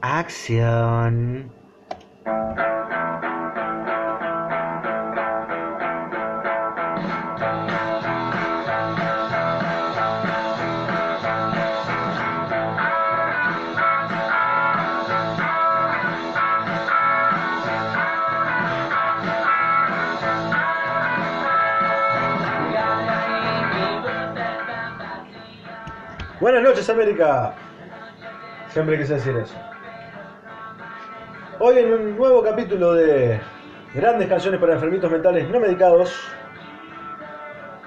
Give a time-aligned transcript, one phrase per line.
[0.00, 1.50] Acción.
[26.40, 27.52] Buenas noches América.
[28.72, 29.67] Siempre quise decir eso.
[31.60, 33.40] Hoy en un nuevo capítulo de
[33.92, 36.14] grandes canciones para enfermitos mentales no medicados,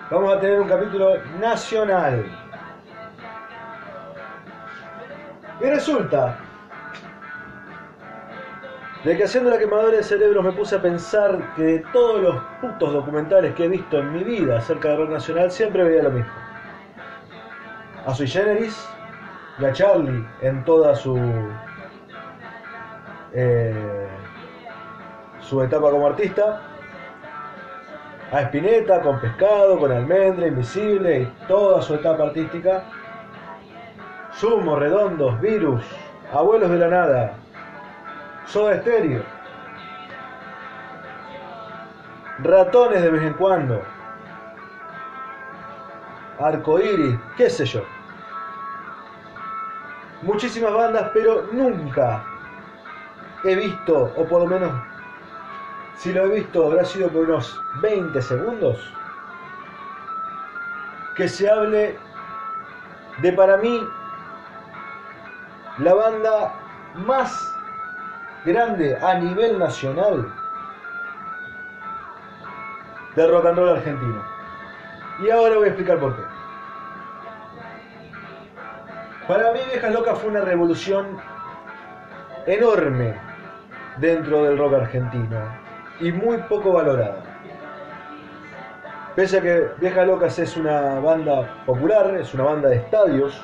[0.09, 2.25] vamos a tener un capítulo nacional.
[5.61, 6.37] Y resulta
[9.05, 12.43] de que haciendo la quemadora de cerebros me puse a pensar que de todos los
[12.59, 16.11] putos documentales que he visto en mi vida acerca de rock nacional siempre veía lo
[16.11, 16.31] mismo
[18.05, 18.85] a Sui Generis
[19.59, 21.17] y a Charlie en toda su
[23.33, 24.07] eh,
[25.39, 26.61] su etapa como artista.
[28.31, 32.83] A Spinetta con Pescado, con Almendra, Invisible y toda su etapa artística.
[34.31, 35.83] Sumo, Redondos, Virus,
[36.33, 37.33] Abuelos de la Nada,
[38.45, 39.21] Soda Stereo,
[42.39, 43.81] Ratones de vez en cuando,
[46.39, 47.83] Arcoiris, qué sé yo.
[50.21, 52.23] Muchísimas bandas, pero nunca
[53.43, 54.71] he visto, o por lo menos
[56.01, 58.91] si lo he visto habrá sido por unos 20 segundos,
[61.15, 61.95] que se hable
[63.21, 63.87] de para mí
[65.77, 66.53] la banda
[67.05, 67.53] más
[68.45, 70.33] grande a nivel nacional
[73.15, 74.23] de rock and argentino.
[75.19, 76.23] Y ahora voy a explicar por qué.
[79.27, 81.19] Para mí Viejas Locas fue una revolución
[82.47, 83.30] enorme
[84.01, 85.39] dentro del rock argentino
[85.99, 87.23] y muy poco valorada.
[89.15, 93.39] Pese a que Viejas Locas es una banda popular, es una banda de estadios,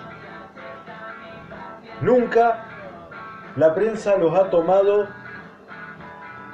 [2.02, 2.64] nunca
[3.56, 5.08] la prensa los ha tomado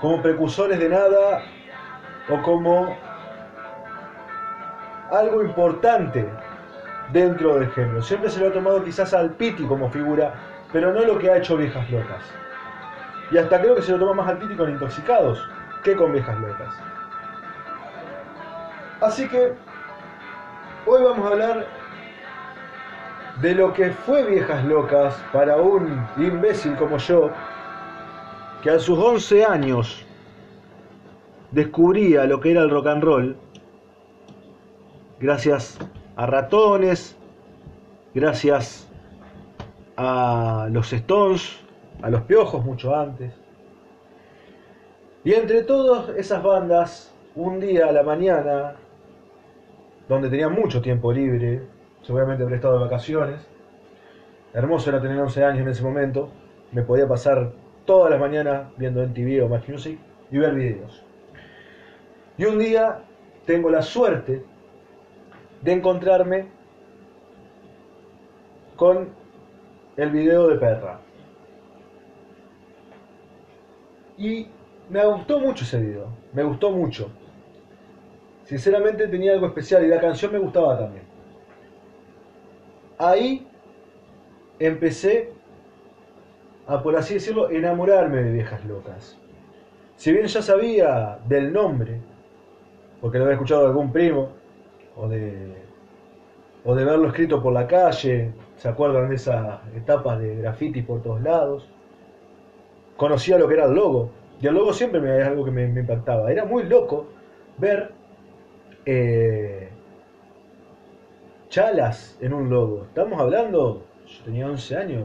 [0.01, 1.41] como precursores de nada
[2.29, 2.97] o como
[5.11, 6.27] algo importante
[7.13, 8.01] dentro del género.
[8.01, 10.33] Siempre se lo ha tomado quizás al Piti como figura,
[10.73, 12.23] pero no lo que ha hecho Viejas Locas.
[13.33, 15.43] Y hasta creo que se lo toma más al Piti con Intoxicados
[15.83, 16.75] que con Viejas Locas.
[19.01, 19.53] Así que
[20.85, 21.65] hoy vamos a hablar
[23.41, 27.31] de lo que fue Viejas Locas para un imbécil como yo,
[28.61, 30.05] que a sus 11 años
[31.49, 33.37] descubría lo que era el rock and roll,
[35.19, 35.79] gracias
[36.17, 37.17] a ratones,
[38.13, 38.87] gracias
[39.97, 41.62] a los Stones,
[42.01, 43.33] a los Piojos mucho antes.
[45.23, 48.75] Y entre todas esas bandas, un día a la mañana,
[50.09, 51.61] donde tenía mucho tiempo libre,
[52.01, 53.47] seguramente habré estado de vacaciones,
[54.53, 56.29] hermoso era tener 11 años en ese momento,
[56.71, 57.51] me podía pasar
[57.85, 59.99] todas las mañanas viendo MTV o Match Music
[60.31, 61.03] y ver videos.
[62.37, 62.99] Y un día
[63.45, 64.43] tengo la suerte
[65.61, 66.47] de encontrarme
[68.75, 69.09] con
[69.95, 70.99] el video de Perra.
[74.17, 74.47] Y
[74.89, 77.09] me gustó mucho ese video, me gustó mucho.
[78.43, 81.03] Sinceramente tenía algo especial y la canción me gustaba también.
[82.97, 83.47] Ahí
[84.59, 85.31] empecé
[86.67, 89.17] a, por así decirlo, enamorarme de viejas locas.
[89.95, 91.99] Si bien ya sabía del nombre,
[93.01, 94.29] porque lo había escuchado de algún primo,
[94.95, 95.55] o de,
[96.63, 101.01] o de verlo escrito por la calle, ¿se acuerdan de esas etapas de graffiti por
[101.01, 101.72] todos lados?
[102.97, 104.11] Conocía lo que era el logo,
[104.41, 106.31] y el logo siempre me es algo que me, impactaba.
[106.31, 107.07] Era muy loco
[107.57, 107.91] ver
[108.85, 109.69] eh,
[111.49, 112.83] chalas en un logo.
[112.83, 115.03] Estamos hablando, yo tenía 11 años,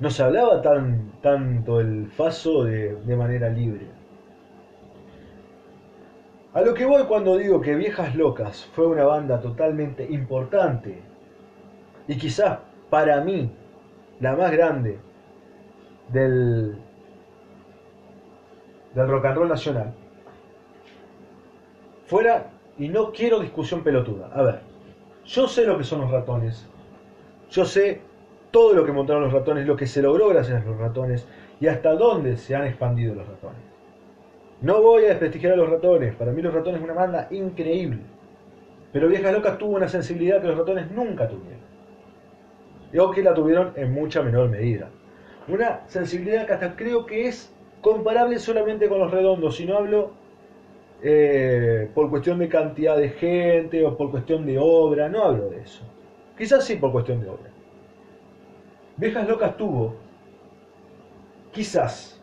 [0.00, 3.86] no se hablaba tan, tanto el faso de, de manera libre.
[6.54, 11.02] A lo que voy cuando digo que Viejas Locas fue una banda totalmente importante
[12.08, 12.58] y quizás
[12.90, 13.52] para mí
[14.18, 14.98] la más grande
[16.08, 16.76] del,
[18.94, 19.94] del rock and roll nacional,
[22.06, 24.60] fuera, y no quiero discusión pelotuda, a ver,
[25.24, 26.66] yo sé lo que son los ratones,
[27.50, 28.00] yo sé
[28.50, 31.26] todo lo que montaron los ratones, lo que se logró gracias a los ratones
[31.60, 33.60] y hasta dónde se han expandido los ratones.
[34.60, 38.00] No voy a desprestigiar a los ratones, para mí los ratones es una banda increíble.
[38.92, 41.60] Pero Viejas Locas tuvo una sensibilidad que los ratones nunca tuvieron.
[42.98, 44.88] O que la tuvieron en mucha menor medida.
[45.48, 50.12] Una sensibilidad que hasta creo que es comparable solamente con los redondos, si no hablo
[51.02, 55.62] eh, por cuestión de cantidad de gente o por cuestión de obra, no hablo de
[55.62, 55.84] eso.
[56.36, 57.50] Quizás sí por cuestión de obra.
[58.96, 59.94] Viejas Locas tuvo,
[61.52, 62.20] quizás,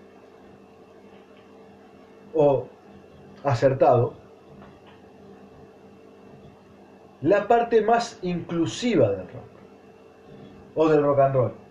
[2.33, 2.68] o
[3.44, 4.13] acertado,
[7.22, 9.56] la parte más inclusiva del rock
[10.75, 11.65] o del rock and roll.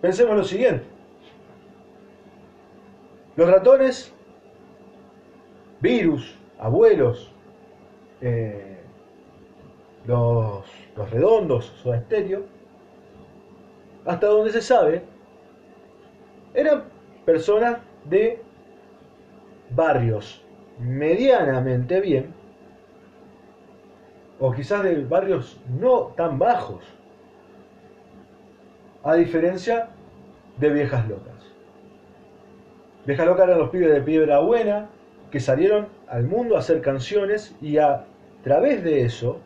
[0.00, 0.84] Pensemos lo siguiente.
[3.36, 4.12] Los ratones,
[5.80, 7.32] virus, abuelos,
[8.20, 8.78] eh,
[10.06, 10.64] los,
[10.96, 12.44] los redondos, su estéreo,
[14.06, 15.02] hasta donde se sabe,
[16.54, 16.84] eran
[17.24, 18.42] personas de
[19.70, 20.42] barrios
[20.78, 22.34] medianamente bien,
[24.38, 26.82] o quizás de barrios no tan bajos,
[29.02, 29.88] a diferencia
[30.58, 31.34] de viejas locas.
[33.06, 34.88] Viejas locas eran los pibes de piedra buena
[35.30, 38.04] que salieron al mundo a hacer canciones y a
[38.42, 39.40] través de eso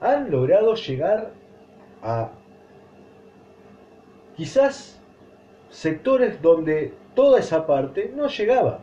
[0.00, 1.30] han logrado llegar
[2.02, 2.30] a
[4.36, 5.00] quizás
[5.70, 8.80] sectores donde toda esa parte no llegaba.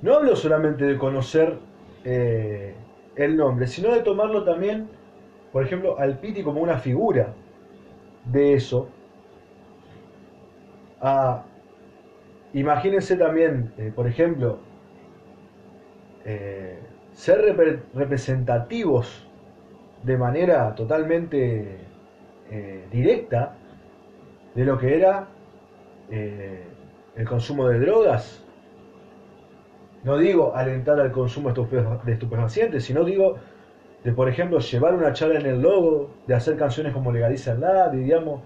[0.00, 1.58] No hablo solamente de conocer
[2.04, 2.74] eh,
[3.16, 4.88] el nombre, sino de tomarlo también,
[5.52, 7.34] por ejemplo, al Piti como una figura
[8.24, 8.88] de eso.
[12.52, 14.58] imagínense también, eh, por ejemplo,
[16.24, 16.78] eh,
[17.12, 17.54] ser
[17.94, 19.26] representativos
[20.02, 21.78] de manera totalmente
[22.50, 23.54] eh, directa
[24.54, 25.28] de lo que era
[26.10, 28.44] el consumo de drogas
[30.04, 33.36] no digo alentar al consumo de estupefacientes, sino digo
[34.04, 37.88] de, por ejemplo, llevar una charla en el logo, de hacer canciones como Legaliza la,
[37.88, 38.42] digamos,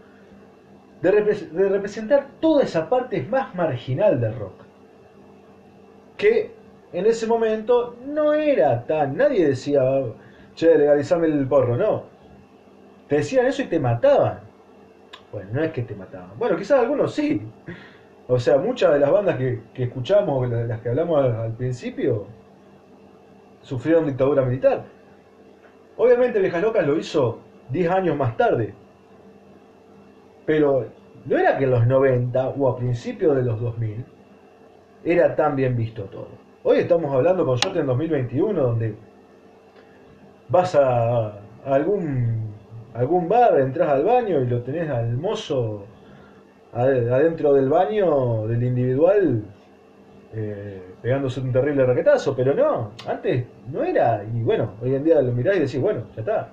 [1.03, 4.63] de, de, representar toda esa parte más marginal del rock.
[6.17, 6.53] Que
[6.93, 9.83] en ese momento no era tan, nadie decía,
[10.55, 12.05] che, legalizame el porro, no.
[13.09, 14.41] Te decían eso y te mataban.
[15.33, 16.31] Bueno, no es que te mataban.
[16.39, 17.43] Bueno, quizás algunos sí.
[18.27, 22.27] O sea, muchas de las bandas que, escuchamos, de las que hablamos al, principio,
[23.63, 24.85] sufrieron dictadura militar.
[25.99, 27.41] Obviamente Viejas Locas lo hizo
[27.71, 28.73] 10 años más tarde.
[30.47, 30.87] Pero
[31.27, 34.05] no era que en los 90 o a principios de los 2000
[35.05, 36.29] era tan bien visto todo.
[36.63, 38.95] Hoy estamos hablando con suerte en 2021 donde
[40.49, 42.55] vas a, algún,
[42.95, 45.85] algún bar, entras al baño y lo tenés al mozo
[46.73, 49.43] adentro del baño del individual
[50.33, 55.21] eh, pegándose un terrible raquetazo, pero no, antes no era, y bueno, hoy en día
[55.23, 56.49] lo mirás y decís, bueno, ya está.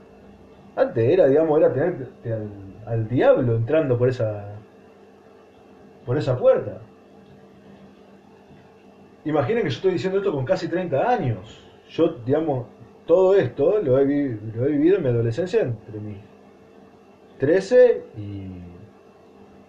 [0.75, 2.07] Antes era, digamos, era tener
[2.85, 4.45] al, diablo entrando por esa
[6.05, 6.81] por esa puerta.
[9.23, 11.63] Imaginen que yo estoy diciendo esto con casi 30 años.
[11.89, 12.67] Yo, digamos,
[13.07, 16.17] todo esto lo he, lo he vivido en mi adolescencia entre mis
[17.39, 18.51] 13 y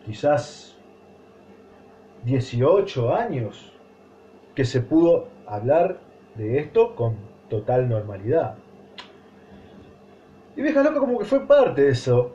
[0.05, 0.77] quizás
[2.25, 3.76] 18 años
[4.57, 5.99] que se pudo hablar
[6.35, 7.15] de esto con
[7.49, 8.57] total normalidad.
[10.57, 12.33] Y Vieja Loca como que fue parte de eso.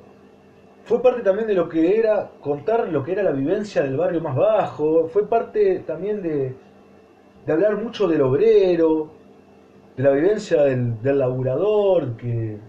[0.86, 4.22] Fue parte también de lo que era contar lo que era la vivencia del barrio
[4.22, 5.08] más bajo.
[5.10, 6.56] Fue parte también de,
[7.46, 9.12] de hablar mucho del obrero,
[9.98, 12.60] de la vivencia del, del laburador que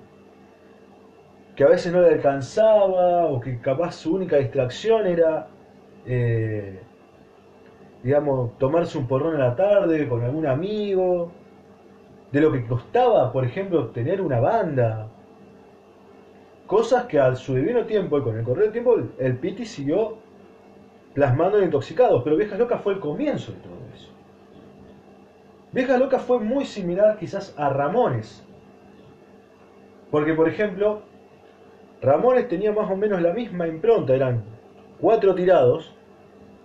[1.54, 5.48] que a veces no le alcanzaba o que capaz su única distracción era,
[6.06, 6.80] eh,
[8.02, 11.30] digamos, tomarse un porrón a la tarde con algún amigo,
[12.32, 15.08] de lo que costaba, por ejemplo, tener una banda.
[16.66, 20.16] Cosas que al su divino tiempo y con el correr del tiempo el Piti siguió
[21.12, 24.10] plasmando en Intoxicados, pero Viejas Locas fue el comienzo de todo eso.
[25.72, 28.42] Viejas Locas fue muy similar quizás a Ramones.
[30.10, 31.02] Porque, por ejemplo,
[32.00, 34.42] Ramones tenía más o menos la misma impronta, eran
[35.00, 35.94] cuatro tirados,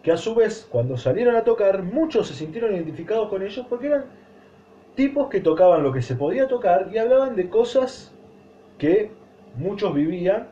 [0.03, 3.87] que a su vez cuando salieron a tocar muchos se sintieron identificados con ellos porque
[3.87, 4.05] eran
[4.95, 8.13] tipos que tocaban lo que se podía tocar y hablaban de cosas
[8.77, 9.11] que
[9.55, 10.47] muchos vivían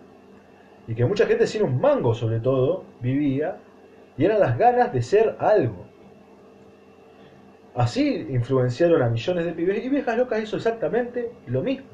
[0.88, 3.58] y que mucha gente sin un mango sobre todo vivía
[4.18, 5.86] y eran las ganas de ser algo.
[7.76, 11.88] Así influenciaron a millones de pibes y Viejas Locas hizo exactamente lo mismo.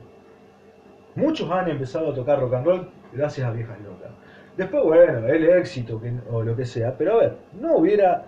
[1.15, 4.11] Muchos han empezado a tocar rock and roll gracias a Viejas Locas.
[4.61, 5.99] Después, bueno, el éxito
[6.31, 8.27] o lo que sea, pero a ver, no hubiera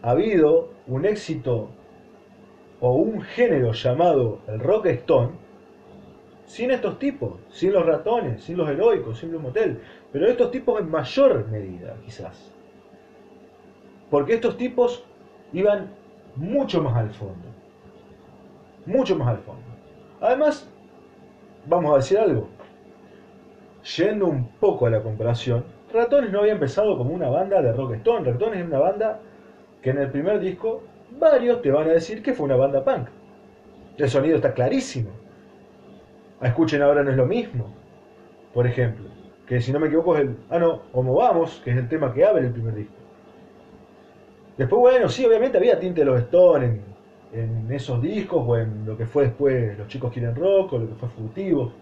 [0.00, 1.68] habido un éxito
[2.80, 5.32] o un género llamado el rock stone
[6.46, 10.80] sin estos tipos, sin los ratones, sin los heroicos, sin Blue Motel, pero estos tipos
[10.80, 12.50] en mayor medida, quizás.
[14.08, 15.04] Porque estos tipos
[15.52, 15.90] iban
[16.36, 17.48] mucho más al fondo.
[18.86, 19.66] Mucho más al fondo.
[20.22, 20.66] Además,
[21.66, 22.48] vamos a decir algo.
[23.96, 27.94] Yendo un poco a la comparación, Ratones no había empezado como una banda de rock
[27.94, 28.30] stone.
[28.30, 29.20] Ratones es una banda
[29.80, 30.82] que en el primer disco
[31.18, 33.08] varios te van a decir que fue una banda punk.
[33.96, 35.10] El sonido está clarísimo.
[36.42, 37.72] Escuchen ahora no es lo mismo.
[38.52, 39.08] Por ejemplo,
[39.46, 40.36] que si no me equivoco es el.
[40.50, 42.94] Ah, no, Como Vamos, que es el tema que abre el primer disco.
[44.58, 46.80] Después, bueno, sí, obviamente había tinte de los Stones
[47.32, 50.88] en, esos discos o en lo que fue después Los Chicos Quieren Rock o lo
[50.88, 51.72] que fue Fugitivos.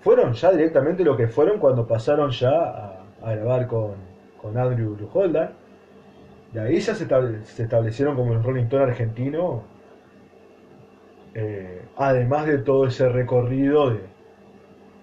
[0.00, 3.92] Fueron ya directamente lo que fueron cuando pasaron ya a, grabar con,
[4.40, 5.50] con Andrew Holden.
[6.54, 7.06] Y ahí ya se,
[7.62, 9.62] establecieron como los Rolling Stones argentinos,
[11.34, 14.00] eh, además de todo ese recorrido de,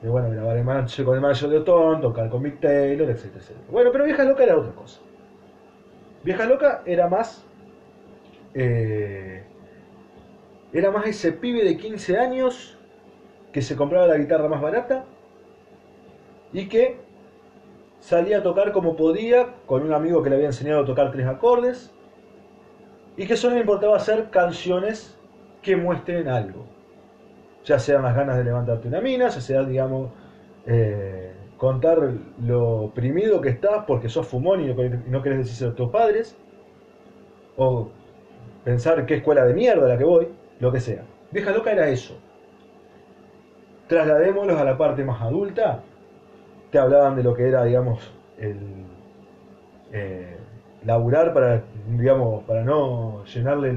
[0.09, 3.25] bueno, grabar el con el manager de Otón, tocar con Mick Taylor, etc,
[3.71, 4.99] Bueno, pero Vieja Loca era otra cosa.
[6.23, 7.45] Vieja Loca era más.
[8.53, 9.43] Eh,
[10.73, 12.76] era más ese pibe de 15 años
[13.57, 15.05] que se compraba la guitarra más barata
[16.53, 16.99] y que
[17.99, 21.25] salía a tocar como podía con un amigo que le había enseñado a tocar tres
[21.25, 21.91] acordes
[23.15, 25.17] y que solo le importaba hacer canciones
[25.63, 26.67] que muestren algo.
[27.65, 30.11] Ya sean las ganas de levantarte una mina, ya sea, digamos,
[30.67, 31.97] eh, contar
[32.39, 34.71] lo oprimido que estás porque sos fumón y
[35.09, 36.37] no, querés decirse a tus padres,
[37.55, 37.89] o
[38.63, 40.27] pensar qué escuela de mierda la que voy,
[40.59, 41.01] lo que sea.
[41.31, 42.21] Vieja loca era eso.
[43.87, 45.81] Trasladémoslos a la parte más adulta
[46.71, 48.57] te hablaban de lo que era, digamos, el
[49.93, 50.37] eh,
[50.85, 53.69] laburar para, digamos, para no llenarle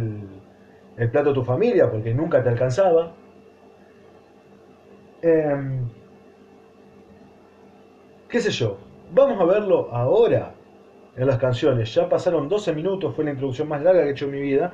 [0.96, 3.12] el, plato a tu familia, porque nunca te alcanzaba.
[5.22, 5.88] Em,
[8.28, 8.76] ¿Qué sé yo?
[9.12, 10.52] Vamos a verlo ahora
[11.16, 11.94] en las canciones.
[11.94, 14.72] Ya pasaron 12 minutos, fue la introducción más larga que he hecho en mi vida.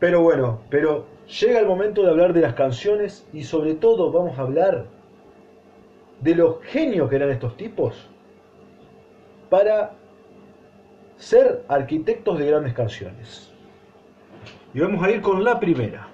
[0.00, 1.06] Pero bueno, pero
[1.40, 4.86] llega el momento de hablar de las canciones y sobre todo vamos a hablar
[6.20, 8.08] de los genios que eran estos tipos
[9.50, 9.92] para
[11.16, 13.52] ser arquitectos de grandes canciones.
[14.72, 16.08] Y vamos a ir con la primera.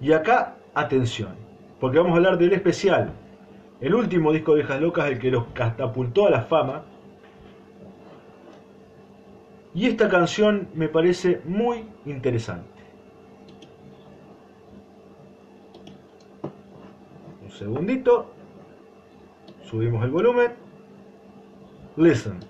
[0.00, 1.34] Y acá, atención,
[1.78, 3.10] porque vamos a hablar del especial,
[3.80, 6.84] el último disco de Viejas Locas, el que los catapultó a la fama.
[9.74, 12.80] Y esta canción me parece muy interesante.
[17.60, 18.32] segundito.
[19.64, 20.52] Subimos el volumen.
[21.96, 22.40] Listen.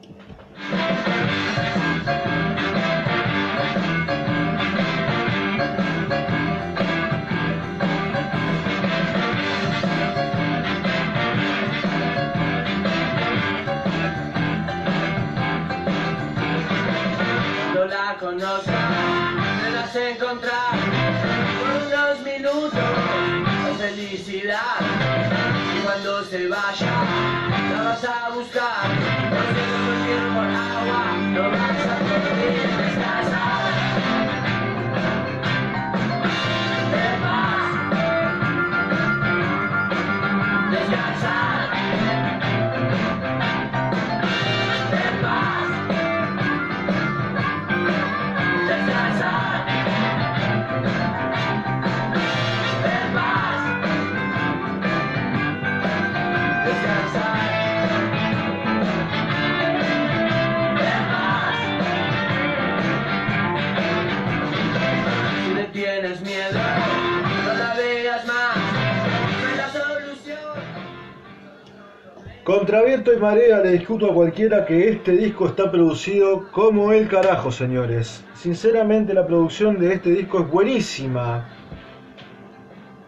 [18.20, 18.70] No conozco,
[19.62, 20.72] me las encontrar
[21.58, 22.80] por unos minutos
[23.78, 24.76] felicidad.
[25.74, 26.92] Y cuando se vaya
[27.72, 28.88] la vas a buscar
[29.30, 33.49] no sé por agua no vas a poder descansar
[73.00, 77.50] viento y marea le discuto a cualquiera que este disco está producido como el carajo,
[77.50, 78.22] señores.
[78.34, 81.48] Sinceramente la producción de este disco es buenísima.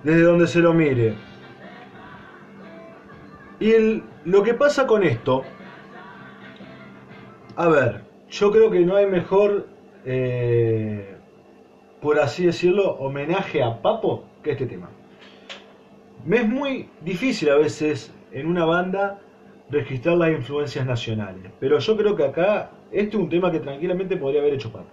[0.02, 1.14] Desde donde se lo mire.
[3.61, 5.42] Y lo que pasa con esto,
[7.56, 9.68] a ver, yo creo que no hay mejor,
[10.06, 11.16] eh,
[12.00, 14.88] por así decirlo, homenaje a Papo que este tema.
[16.25, 19.20] Me es muy difícil a veces en una banda
[19.73, 21.50] registrar las influencias nacionales.
[21.59, 24.91] Pero yo creo que acá este es un tema que tranquilamente podría haber hecho Papo.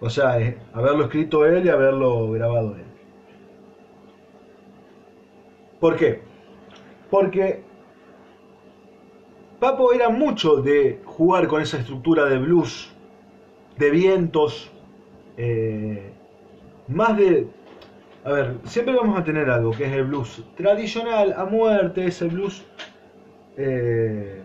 [0.00, 2.84] O sea, eh, haberlo escrito él y haberlo grabado él.
[5.80, 6.22] ¿Por qué?
[7.10, 7.62] Porque
[9.58, 12.92] Papo era mucho de jugar con esa estructura de blues,
[13.76, 14.70] de vientos,
[15.36, 16.12] eh,
[16.88, 17.48] más de,
[18.24, 22.26] A ver, siempre vamos a tener algo que es el blues tradicional, a muerte, ese
[22.26, 22.64] blues
[23.56, 24.42] eh,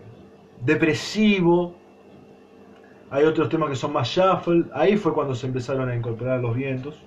[0.60, 1.74] depresivo.
[3.10, 4.64] Hay otros temas que son más shuffle.
[4.74, 7.06] Ahí fue cuando se empezaron a incorporar los vientos.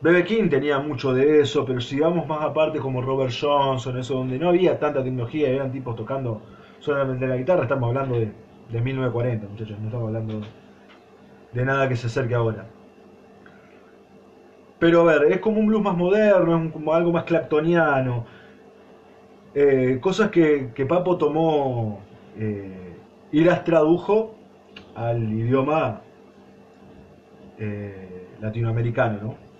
[0.00, 0.24] B.B.
[0.24, 4.38] King tenía mucho de eso, pero si vamos más aparte como Robert Johnson, eso donde
[4.38, 6.42] no había tanta tecnología, eran tipos tocando
[6.80, 8.32] solamente la guitarra, estamos hablando de,
[8.68, 10.40] de 1940, muchachos, no estamos hablando
[11.52, 12.66] de nada que se acerque ahora.
[14.78, 18.26] Pero a ver, es como un blues más moderno, es como algo más claptoniano.
[19.54, 22.00] Eh, cosas que, que, Papo tomó
[22.38, 22.94] eh,
[23.32, 24.34] y las tradujo
[24.94, 26.00] al idioma
[27.58, 29.52] eh, latinoamericano, ¿no?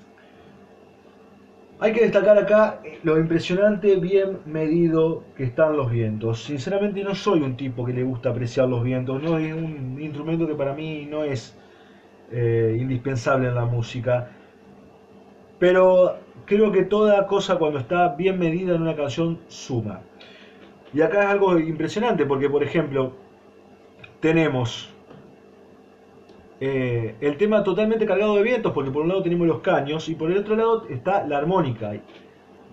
[1.79, 6.45] Hay que destacar acá lo impresionante, bien medido que están los vientos.
[6.45, 10.47] Sinceramente no soy un tipo que le gusta apreciar los vientos, no es un instrumento
[10.47, 11.59] que para mí no es
[12.31, 14.31] eh, indispensable en la música.
[15.63, 20.01] Pero creo que toda cosa cuando está bien medida en una canción suma.
[20.93, 23.13] Y acá es algo impresionante porque, por ejemplo,
[24.19, 24.93] tenemos
[26.59, 30.17] eh, el tema totalmente cargado de vientos, porque por un lado tenemos los caños y
[30.17, 31.93] por el otro lado está la armónica.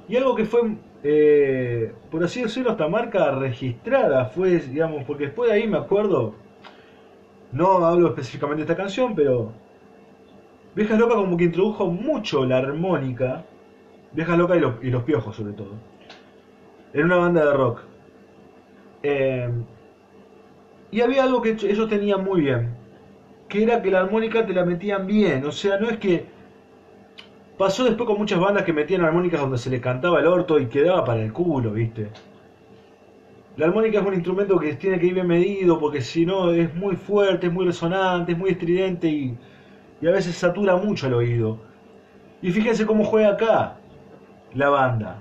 [0.07, 0.61] Y algo que fue,
[1.03, 6.33] eh, por así decirlo, esta marca registrada fue, digamos, porque después de ahí me acuerdo,
[7.51, 9.51] no hablo específicamente de esta canción, pero
[10.79, 13.43] Viejas Loca como que introdujo mucho la armónica,
[14.13, 15.73] Viejas Loca y los, y los piojos sobre todo,
[16.93, 17.81] en una banda de rock.
[19.03, 19.49] Eh,
[20.89, 22.77] y había algo que ellos tenían muy bien,
[23.49, 25.45] que era que la armónica te la metían bien.
[25.45, 26.27] O sea, no es que.
[27.57, 30.67] Pasó después con muchas bandas que metían armónicas donde se le cantaba el orto y
[30.67, 32.07] quedaba para el culo, ¿viste?
[33.57, 36.73] La armónica es un instrumento que tiene que ir bien medido porque si no es
[36.73, 39.37] muy fuerte, es muy resonante, es muy estridente y,
[40.01, 41.59] y a veces satura mucho el oído.
[42.41, 43.75] Y fíjense cómo juega acá
[44.53, 45.19] la banda.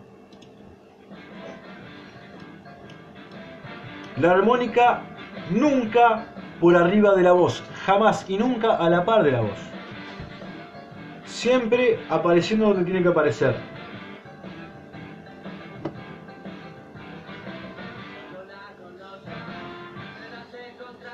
[4.20, 5.02] La armónica
[5.50, 6.26] nunca
[6.60, 9.58] por arriba de la voz, jamás y nunca a la par de la voz.
[11.24, 13.54] Siempre apareciendo donde tiene que aparecer.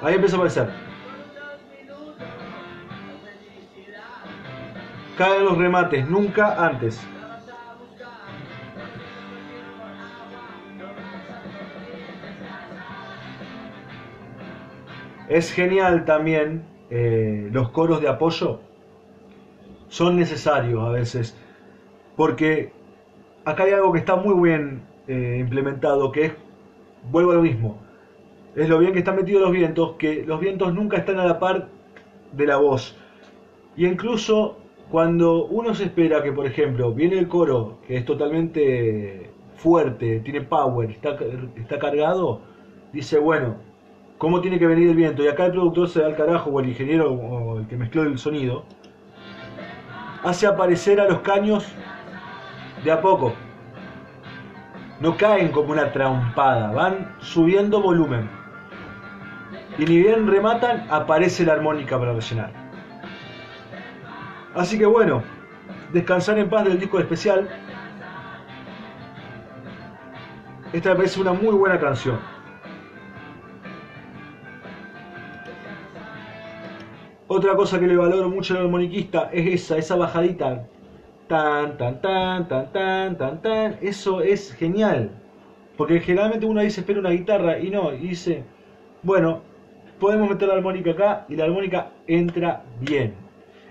[0.00, 0.93] Ahí empieza a aparecer.
[5.16, 7.00] Caen los remates, nunca antes.
[15.28, 18.60] Es genial también eh, los coros de apoyo.
[19.88, 21.36] Son necesarios a veces.
[22.16, 22.72] Porque
[23.44, 26.32] acá hay algo que está muy bien eh, implementado, que es,
[27.10, 27.78] vuelvo a lo mismo,
[28.56, 31.38] es lo bien que están metidos los vientos, que los vientos nunca están a la
[31.38, 31.68] par
[32.32, 32.96] de la voz.
[33.76, 34.58] Y incluso
[34.94, 40.42] cuando uno se espera que, por ejemplo, viene el coro, que es totalmente fuerte, tiene
[40.42, 41.18] power, está,
[41.56, 42.42] está cargado,
[42.92, 43.56] dice, bueno,
[44.18, 45.24] cómo tiene que venir el viento.
[45.24, 48.04] Y acá el productor se da al carajo, o el ingeniero, o el que mezcló
[48.04, 48.66] el sonido,
[50.22, 51.66] hace aparecer a los caños
[52.84, 53.32] de a poco.
[55.00, 58.30] No caen como una trampada, van subiendo volumen.
[59.76, 62.63] Y ni bien rematan, aparece la armónica para rellenar.
[64.54, 65.22] Así que bueno,
[65.92, 67.48] descansar en paz del disco especial.
[70.72, 72.18] Esta me parece una muy buena canción.
[77.26, 80.66] Otra cosa que le valoro mucho al armoniquista es esa, esa bajadita.
[81.26, 83.76] Tan, tan, tan, tan, tan, tan, tan.
[83.80, 85.10] Eso es genial.
[85.76, 88.44] Porque generalmente uno dice espera una guitarra y no, y dice,
[89.02, 89.40] bueno,
[89.98, 93.23] podemos meter la armónica acá y la armónica entra bien.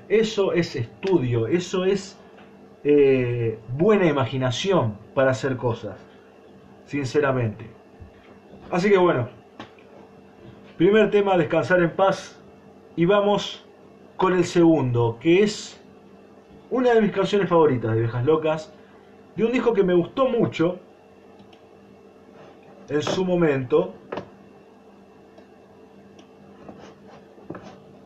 [0.10, 2.18] Eso es estudio, eso es
[2.84, 5.98] eh, buena imaginación para hacer cosas,
[6.86, 7.66] sinceramente.
[8.70, 9.30] Así que bueno,
[10.78, 12.40] primer tema, descansar en paz.
[12.96, 13.66] Y vamos
[14.18, 15.82] con el segundo, que es
[16.70, 18.74] una de mis canciones favoritas de Viejas Locas,
[19.36, 20.80] de un disco que me gustó mucho
[22.90, 23.96] en su momento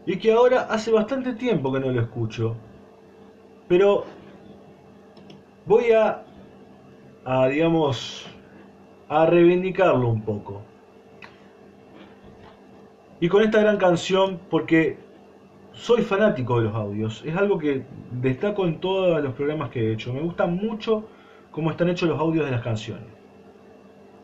[0.08, 2.56] y que ahora hace bastante tiempo que no lo escucho.
[3.68, 4.06] Pero
[5.66, 6.24] voy a,
[7.26, 8.26] a digamos,
[9.10, 10.62] a reivindicarlo un poco.
[13.20, 14.98] Y con esta gran canción, porque
[15.74, 19.94] soy fanático de los audios, es algo que destaco en todos los programas que he
[19.94, 20.14] hecho.
[20.14, 21.04] Me gusta mucho
[21.52, 23.08] cómo están hechos los audios de las canciones.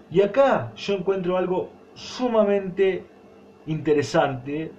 [0.09, 3.03] Y acá yo encuentro algo sumamente
[3.65, 4.71] interesante,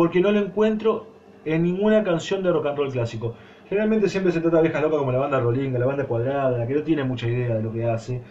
[0.00, 1.08] porque no lo encuentro
[1.44, 3.34] en ninguna canción de rock and roll clásico.
[3.68, 6.72] Generalmente siempre se trata de viejas locas como la banda Rolinga, la banda cuadrada, que
[6.72, 8.22] no tiene mucha idea de lo que hace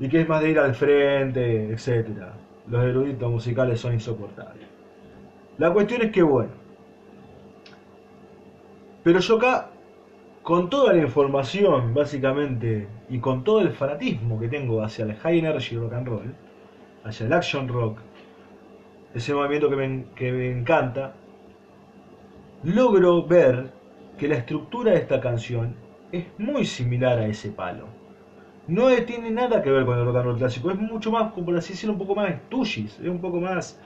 [0.00, 2.32] y que es más de ir al frente, etcétera.
[2.66, 4.66] Los eruditos musicales son insoportables.
[5.58, 6.50] La cuestión es que bueno.
[9.04, 9.70] Pero yo acá,
[10.42, 15.38] con toda la información, básicamente, y con todo el fanatismo que tengo hacia el high
[15.38, 16.34] energy rock and roll,
[17.04, 18.00] hacia el action rock,
[19.14, 21.14] ese movimiento que me, que me encanta,
[22.62, 23.70] logro ver
[24.18, 25.74] que la estructura de esta canción
[26.12, 27.86] es muy similar a ese palo.
[28.68, 31.46] No tiene nada que ver con el rock and roll clásico, es mucho más, como
[31.46, 33.80] por decirlo, un poco más Stooges, es un poco más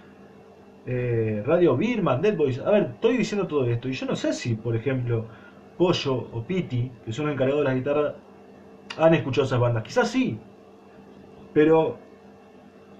[0.86, 2.58] eh, Radio Birman, Dead Boys.
[2.58, 5.26] A ver, estoy diciendo todo esto y yo no sé si, por ejemplo,
[5.78, 8.14] Pollo o Piti, que son encargados de la guitarra,
[8.98, 9.82] han escuchado esas bandas.
[9.84, 10.38] Quizás sí,
[11.54, 11.98] pero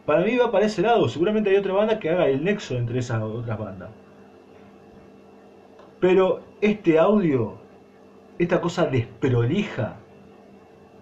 [0.07, 1.09] para mí va para ese lado.
[1.09, 3.91] Seguramente hay otra banda que haga el nexo entre esas otras bandas.
[6.01, 7.55] Pero este audio,
[8.39, 9.97] esta cosa desprolija,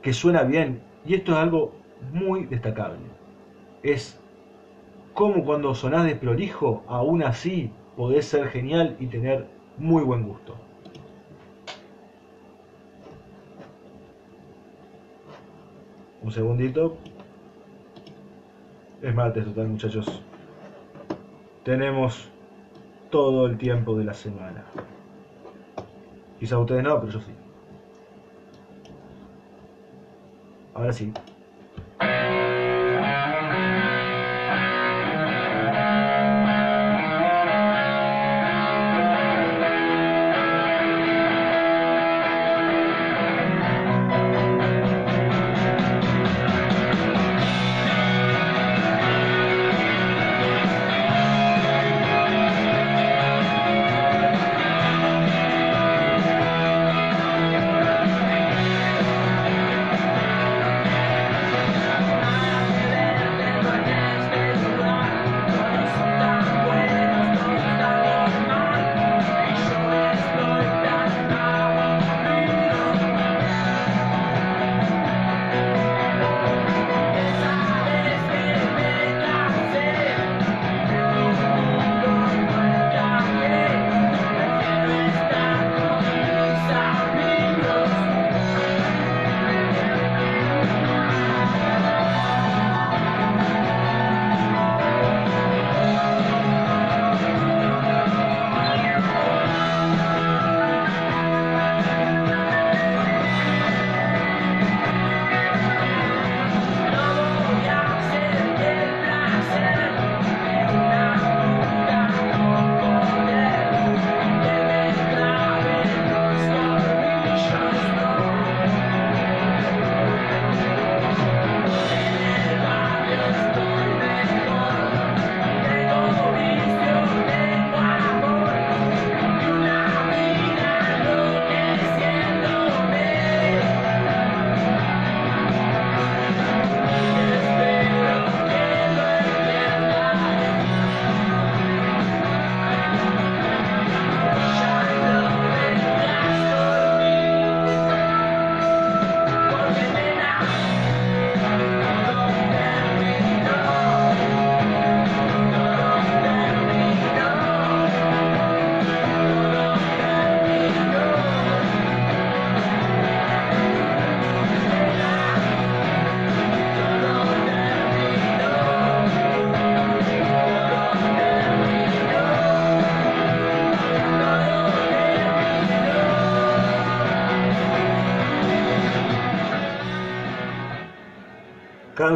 [0.01, 1.73] que suena bien, y esto es algo
[2.13, 2.99] muy destacable,
[3.83, 4.21] es
[5.13, 10.57] como cuando sonás desprolijo, aún así podés ser genial y tener muy buen gusto.
[16.23, 16.97] Un segundito.
[19.03, 20.23] Es martes total, muchachos.
[21.65, 22.29] Tenemos
[23.11, 24.65] todo el tiempo de la semana.
[26.39, 27.33] Quizá ustedes no, pero yo sí.
[30.75, 31.13] Ahora sí.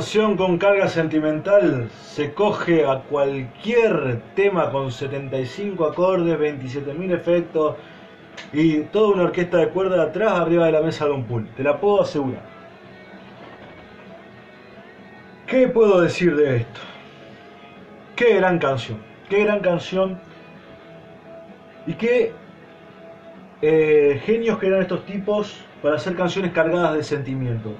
[0.06, 7.74] Canción con carga sentimental se coge a cualquier tema con 75 acordes, 27.000 efectos
[8.52, 11.48] y toda una orquesta de cuerda atrás arriba de la mesa de un pool.
[11.56, 12.44] Te la puedo asegurar.
[15.44, 16.80] ¿Qué puedo decir de esto?
[18.14, 18.98] Qué gran canción.
[19.28, 20.20] Qué gran canción.
[21.84, 22.32] Y qué
[23.60, 27.72] eh, genios que eran estos tipos para hacer canciones cargadas de sentimiento.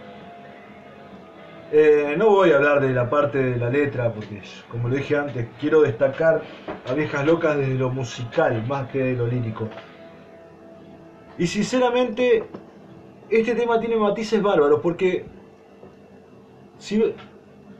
[1.73, 5.17] Eh, no voy a hablar de la parte de la letra, porque como lo dije
[5.17, 6.43] antes, quiero destacar
[6.89, 9.69] a Viejas Locas desde lo musical más que de lo lírico.
[11.39, 12.45] Y sinceramente,
[13.29, 15.27] este tema tiene matices bárbaros, porque
[16.79, 17.15] si,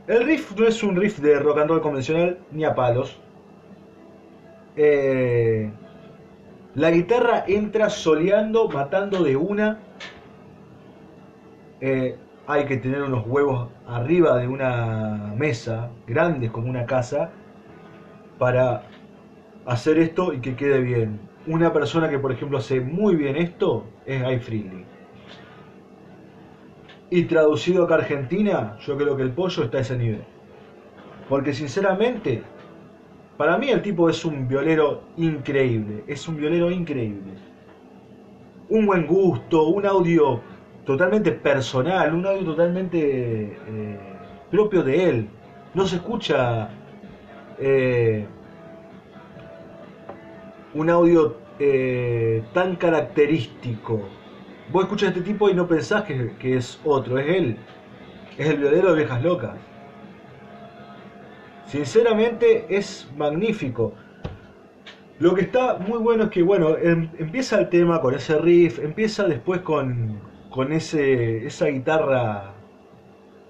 [0.07, 3.19] el riff no es un riff de rock and roll convencional, ni a palos.
[4.77, 5.71] Eh,
[6.75, 9.79] La guitarra entra soleando, matando de una.
[11.81, 17.31] Eh, hay que tener unos huevos arriba de una mesa, grandes como una casa,
[18.39, 18.83] para
[19.65, 21.21] hacer esto y que quede bien.
[21.47, 24.85] Una persona que, por ejemplo, hace muy bien esto es Guy Freely.
[27.11, 30.25] Y traducido acá a Argentina, yo creo que el pollo está a ese nivel.
[31.29, 32.43] Porque sinceramente,
[33.37, 36.05] para mí el tipo es un violero increíble.
[36.07, 37.33] Es un violero increíble.
[38.69, 40.41] Un buen gusto, un audio
[40.87, 42.99] totalmente personal, un audio totalmente
[43.67, 43.99] eh,
[44.51, 45.29] propio de él.
[45.75, 46.71] No se escucha
[47.59, 48.25] eh,
[50.75, 54.01] un audio eh, tan característico.
[54.73, 57.57] Vos escuchas a este tipo y no pensás que, que es otro, es él.
[58.39, 59.55] Es el violero de Viejas Locas.
[61.67, 63.95] Sinceramente es magnífico.
[65.19, 68.79] Lo que está muy bueno es que, bueno, em- empieza el tema con ese riff,
[68.79, 70.21] empieza después con,
[70.57, 72.55] con ese, esa guitarra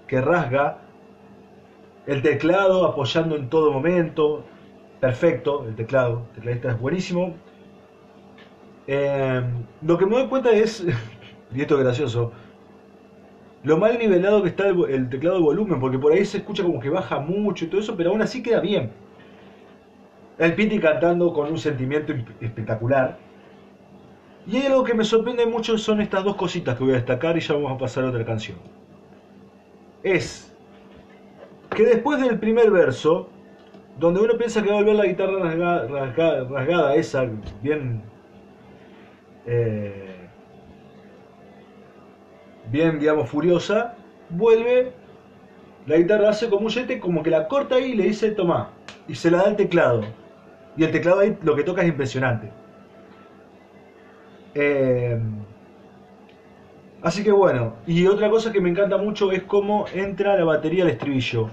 [0.07, 0.79] que rasga,
[2.05, 4.43] el teclado apoyando en todo momento,
[4.99, 7.33] perfecto, el teclado, el tecladista es buenísimo.
[8.87, 9.45] Em,
[9.81, 10.85] lo que me doy cuenta es,
[11.55, 12.33] y esto es gracioso,
[13.63, 16.63] lo mal nivelado que está el, el teclado de volumen, porque por ahí se escucha
[16.63, 18.91] como que baja mucho y todo eso, pero aún así queda bien.
[20.37, 23.17] El Piti cantando con un sentimiento espectacular.
[24.47, 27.35] Y hay algo que me sorprende mucho son estas dos cositas que voy a destacar
[27.37, 28.57] y ya vamos a pasar a otra canción.
[30.03, 30.53] Es
[31.75, 33.29] que después del primer verso,
[33.99, 37.27] donde uno piensa que va a volver la guitarra rasga- rasga- rasgada, esa
[37.61, 38.01] bien
[39.45, 40.27] eh,
[42.71, 43.95] bien, digamos, furiosa,
[44.29, 44.91] vuelve,
[45.85, 48.69] la guitarra hace como un yete, como que la corta ahí y le dice, toma,
[49.07, 50.03] y se la da al teclado.
[50.75, 52.49] Y el teclado ahí lo que toca es impresionante.
[54.59, 55.19] Eh,
[57.03, 60.83] así que bueno, y otra cosa que me encanta mucho es cómo entra la batería
[60.83, 61.49] al estribillo.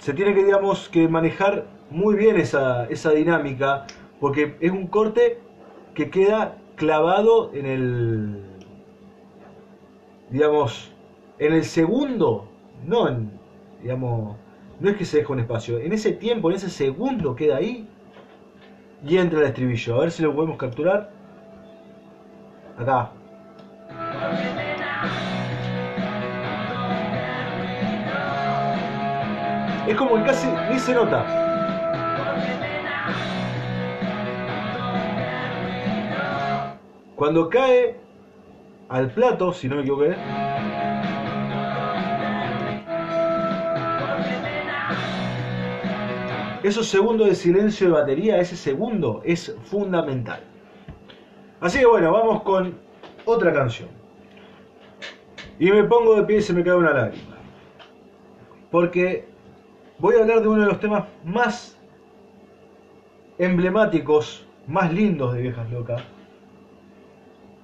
[0.00, 3.86] Se tiene que, digamos, que manejar muy bien esa, esa dinámica,
[4.18, 5.38] porque es un corte
[5.94, 8.42] que queda clavado en el,
[10.30, 10.92] digamos,
[11.38, 12.48] en el segundo,
[12.84, 13.16] no
[13.80, 14.36] digamos,
[14.80, 17.88] no es que se deje un espacio, en ese tiempo, en ese segundo queda ahí
[19.06, 19.96] y entra el estribillo.
[19.96, 21.10] A ver si lo podemos capturar.
[22.78, 23.10] Acá.
[29.86, 31.24] Es como que casi ni se nota.
[37.14, 37.96] Cuando cae
[38.88, 40.16] al plato, si no me equivoqué,
[46.64, 50.40] esos segundos de silencio de batería, ese segundo es fundamental.
[51.60, 52.74] Así que bueno, vamos con
[53.26, 53.90] otra canción.
[55.58, 57.36] Y me pongo de pie y se me cae una lágrima.
[58.70, 59.28] Porque
[59.98, 61.78] voy a hablar de uno de los temas más
[63.36, 66.02] emblemáticos, más lindos de Viejas Locas.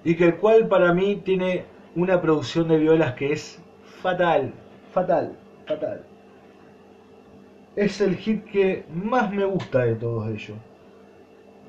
[0.04, 1.64] Y que el cual para mí tiene
[1.96, 3.62] una producción de violas que es
[4.02, 4.52] fatal,
[4.92, 6.09] fatal, fatal.
[7.76, 10.58] Es el hit que más me gusta de todos ellos.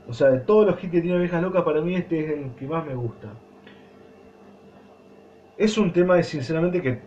[0.07, 2.51] O sea, de todos los hits que tiene Viejas Locas, para mí este es el
[2.55, 3.29] que más me gusta.
[5.57, 6.99] Es un tema, sinceramente, que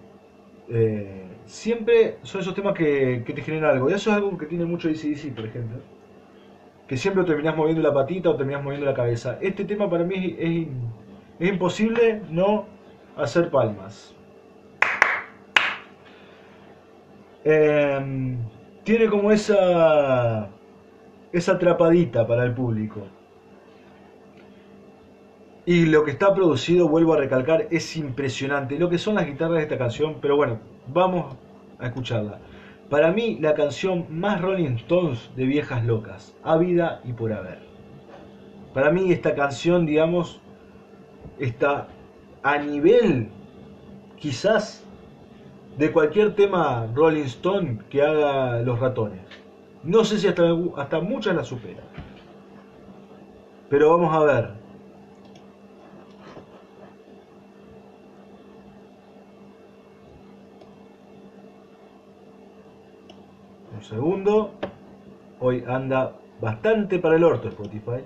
[0.69, 3.91] eh, siempre son esos temas que, que te generan algo.
[3.91, 5.79] Y eso es algo que tiene mucho ACDC, por ejemplo.
[6.87, 9.39] Que siempre terminás moviendo la patita o terminás moviendo la cabeza.
[9.41, 10.69] Este tema para mí es,
[11.41, 12.67] es, imposible no
[13.17, 14.15] hacer palmas.
[17.45, 18.37] Eh,
[18.85, 20.49] tiene como esa
[21.35, 23.09] esa atrapadita para el público.
[25.67, 28.79] Y lo que está producido, vuelvo a recalcar, es impresionante.
[28.79, 31.37] Lo que son las guitarras de esta canción, pero bueno, vamos
[31.81, 32.39] a escucharla.
[32.89, 37.59] Para mí, la canción más Rolling Stones de Viejas Locas, a vida y por haber.
[38.73, 40.41] Para mí, esta canción, digamos,
[41.41, 41.89] está
[42.45, 43.31] a nivel,
[44.17, 44.84] quizás,
[45.77, 49.21] de cualquier tema Rolling Stone que haga los ratones.
[49.83, 50.45] No sé si hasta,
[50.77, 51.85] hasta muchas la superan.
[53.69, 54.51] Pero vamos a ver.
[63.77, 64.53] Un segundo.
[65.41, 68.05] Hoy anda bastante para el orto Spotify.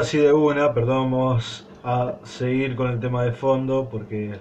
[0.00, 4.38] Así de una, perdón, vamos a seguir con el tema de fondo porque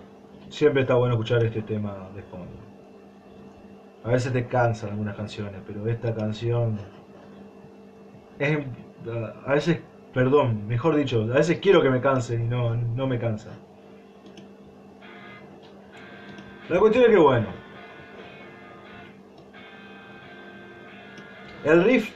[0.50, 2.58] siempre está bueno escuchar este tema de fondo.
[4.04, 6.78] A veces te cansan algunas canciones, pero esta canción
[8.40, 8.60] es
[9.46, 9.80] a veces,
[10.14, 13.52] perdón, mejor dicho, a veces quiero que me cansen y no, no me cansa.
[16.70, 17.48] La cuestión es que bueno,
[21.64, 22.12] el riff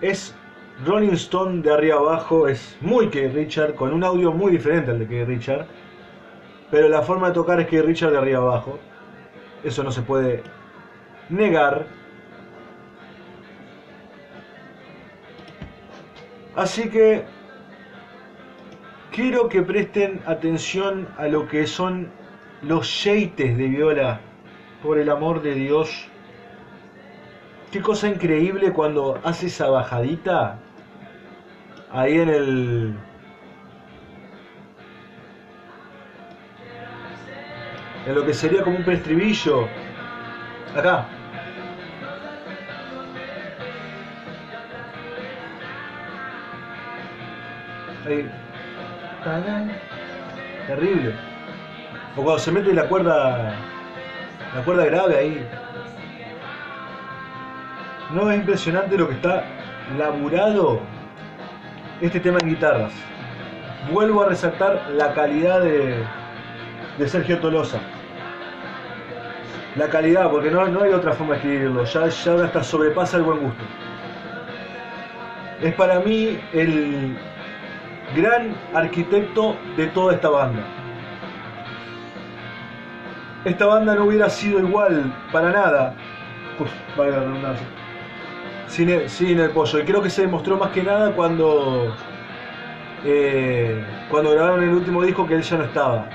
[0.00, 0.36] es
[0.84, 4.98] Rolling Stone de arriba abajo, es muy que Richard, con un audio muy diferente al
[4.98, 5.66] de que Richard,
[6.70, 8.78] pero la forma de tocar es que Richard de arriba abajo,
[9.62, 10.42] eso no se puede
[11.28, 11.86] negar.
[16.56, 17.24] Así que
[19.12, 22.10] quiero que presten atención a lo que son
[22.62, 24.20] los sheites de viola,
[24.82, 26.08] por el amor de Dios.
[27.72, 30.58] Qué cosa increíble cuando hace esa bajadita
[31.90, 32.94] ahí en el
[38.04, 39.66] en lo que sería como un prestribillo.
[40.76, 41.06] Acá.
[48.04, 48.30] Ahí.
[50.66, 51.14] Terrible.
[52.18, 53.54] O cuando se mete la cuerda
[54.54, 55.61] la cuerda grave ahí
[58.14, 59.44] no es impresionante lo que está
[59.98, 60.80] laburado
[62.00, 62.92] este tema en guitarras.
[63.90, 66.04] Vuelvo a resaltar la calidad de,
[66.98, 67.80] de Sergio Tolosa.
[69.76, 73.22] La calidad, porque no, no hay otra forma de escribirlo, ya, ya hasta sobrepasa el
[73.22, 73.64] buen gusto.
[75.62, 77.16] Es para mí el
[78.14, 80.62] gran arquitecto de toda esta banda.
[83.44, 85.94] Esta banda no hubiera sido igual para nada.
[86.60, 87.20] Uf, vaya
[88.72, 89.78] sin el, sin pollo.
[89.80, 91.94] Y creo que se demostró más que nada cuando,
[93.04, 96.08] eh, cuando grabaron el último disco que él ya no estaba.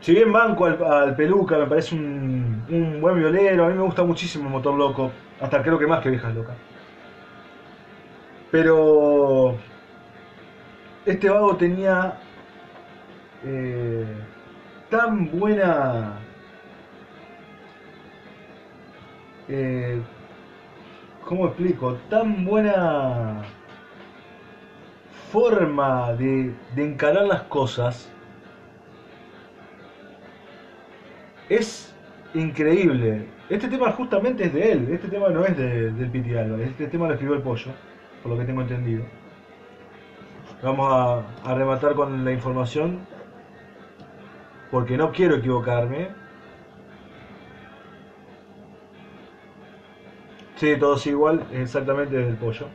[0.00, 4.02] Si bien banco al, Peluca, me parece un, un, buen violero, a mí me gusta
[4.04, 6.56] muchísimo el Motor Loco, hasta creo que más que Viejas Locas.
[8.50, 9.56] Pero
[11.04, 12.14] este vago tenía
[13.44, 14.06] eh,
[14.88, 16.14] tan buena
[19.52, 20.00] eh,
[21.24, 21.94] ¿cómo explico?
[22.08, 23.42] Tan buena
[25.32, 28.08] forma de, encarar las cosas
[31.48, 31.92] es
[32.34, 33.26] increíble.
[33.48, 36.86] Este tema justamente es de él, este tema no es de, del Piti Álvarez, este
[36.86, 37.72] tema lo escribió el pollo,
[38.22, 39.02] por lo que tengo entendido.
[40.62, 43.00] Vamos a rematar con la información,
[44.70, 46.20] porque no quiero equivocarme.
[50.60, 52.66] Sí, todos igual, exactamente desde el pollo.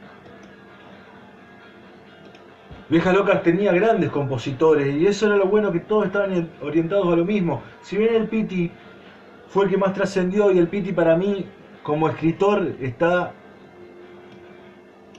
[2.90, 7.16] Viejas Locas tenía grandes compositores y eso era lo bueno que todos estaban orientados a
[7.16, 7.62] lo mismo.
[7.82, 8.72] Si bien el Piti
[9.50, 11.46] fue el que más trascendió y el Piti para mí
[11.84, 13.34] como escritor está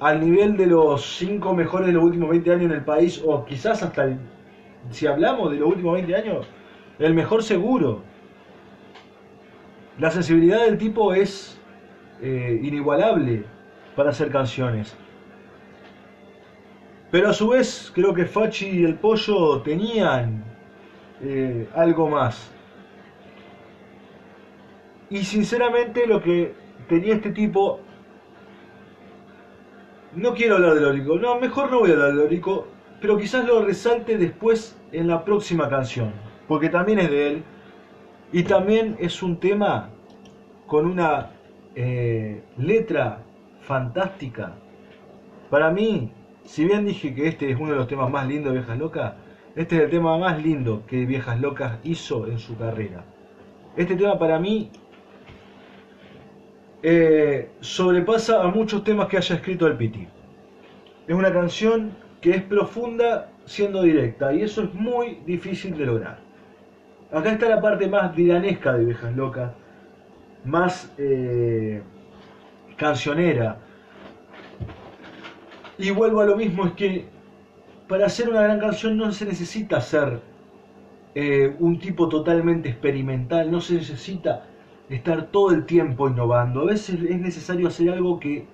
[0.00, 3.44] al nivel de los cinco mejores de los últimos 20 años en el país o
[3.44, 4.18] quizás hasta el,
[4.90, 6.48] si hablamos de los últimos 20 años,
[6.98, 8.02] el mejor seguro.
[10.00, 11.55] La sensibilidad del tipo es
[12.20, 13.44] eh, inigualable
[13.94, 14.96] para hacer canciones.
[17.10, 20.44] Pero a su vez creo que Fachi y el Pollo tenían
[21.22, 22.52] eh, algo más.
[25.08, 26.54] Y sinceramente lo que
[26.88, 27.80] tenía este tipo...
[30.14, 32.68] No quiero hablar de Lórico, no, mejor no voy a hablar de Lórico,
[33.00, 36.10] pero quizás lo resalte después en la próxima canción,
[36.48, 37.44] porque también es de él
[38.32, 39.90] y también es un tema
[40.66, 41.35] con una
[41.76, 43.22] eh, letra
[43.60, 44.54] fantástica.
[45.50, 46.10] Para mí,
[46.44, 49.12] si bien dije que este es uno de los temas más lindos de Viejas Locas,
[49.54, 53.04] este es el tema más lindo que Viejas Locas hizo en su carrera.
[53.76, 54.70] Este tema para mí
[56.82, 60.08] eh, sobrepasa a muchos temas que haya escrito el Piti.
[61.06, 66.18] Es una canción que es profunda siendo directa y eso es muy difícil de lograr.
[67.12, 69.52] Acá está la parte más diranesca de Viejas Locas,
[70.46, 71.82] más eh,
[72.76, 73.58] cancionera.
[75.78, 77.04] Y vuelvo a lo mismo, es que
[77.88, 80.20] para hacer una gran canción no se necesita ser
[81.14, 84.44] eh, un tipo totalmente experimental, no se necesita
[84.88, 86.62] estar todo el tiempo innovando.
[86.62, 88.46] A veces es necesario hacer algo que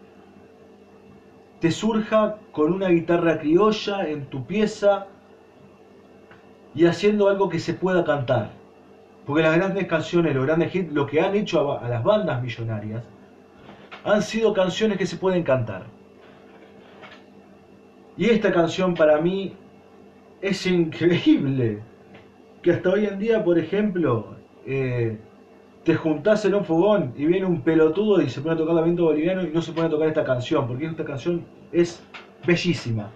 [1.60, 5.06] te surja con una guitarra criolla en tu pieza
[6.74, 8.61] y haciendo algo que se pueda cantar.
[9.26, 13.04] Porque las grandes canciones, los grandes hits, lo que han hecho a, las bandas millonarias,
[14.04, 15.84] han sido canciones que se pueden cantar.
[18.16, 19.54] Y esta canción para mí
[20.40, 21.80] es increíble.
[22.62, 25.18] Que hasta hoy en día, por ejemplo, eh,
[25.84, 29.04] te juntás en un fogón y viene un pelotudo y se pone a tocar lamento
[29.04, 32.02] boliviano y no se pone a tocar esta canción, porque esta canción es
[32.46, 33.10] bellísima,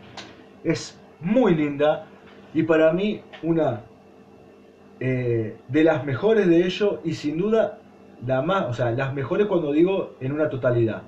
[0.64, 2.07] es muy linda
[2.54, 3.82] y para mí una
[4.99, 7.78] eh, de las mejores de ellos y sin duda
[8.24, 11.03] la más, o sea, las mejores cuando digo en una totalidad.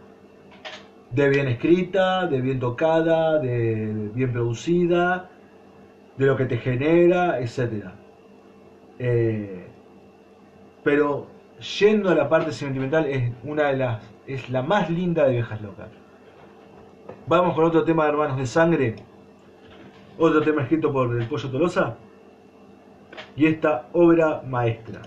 [1.10, 5.30] De bien escrita, de bien tocada, de bien producida,
[6.18, 7.86] de lo que te genera, etc.
[8.98, 9.66] Eh,
[10.84, 11.28] pero
[11.78, 15.62] yendo a la parte sentimental es una de las es la más linda de Viejas
[15.62, 15.88] Locas.
[17.26, 18.96] Vamos con otro tema de Hermanos de Sangre,
[20.18, 21.96] otro tema escrito por el Pollo Tolosa
[23.38, 25.00] y esta obra maestra.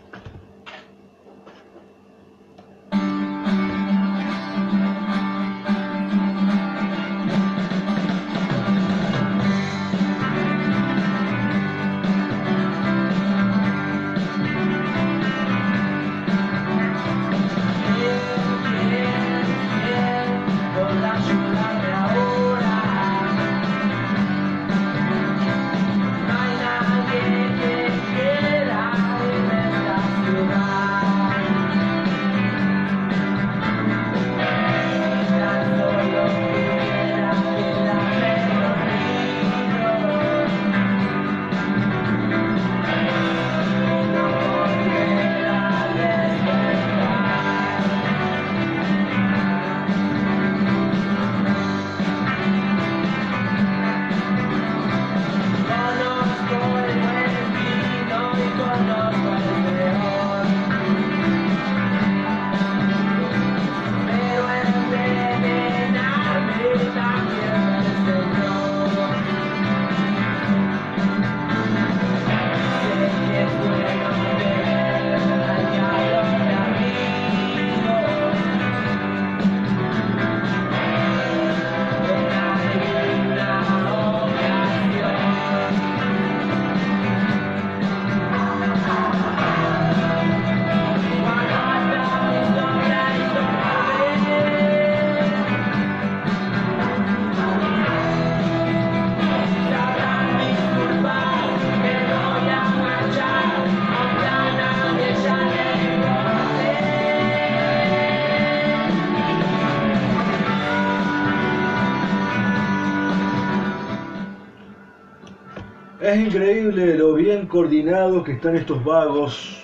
[116.22, 119.64] Increíble lo bien coordinados que están estos vagos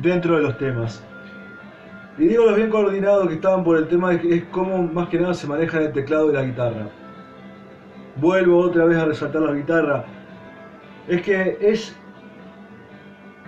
[0.00, 1.04] dentro de los temas.
[2.18, 5.18] Y digo los bien coordinados que estaban por el tema de es cómo más que
[5.18, 6.88] nada se maneja el teclado y la guitarra.
[8.16, 10.04] Vuelvo otra vez a resaltar la guitarra.
[11.08, 11.96] Es que es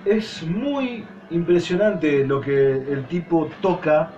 [0.05, 4.11] es muy impresionante lo que el tipo toca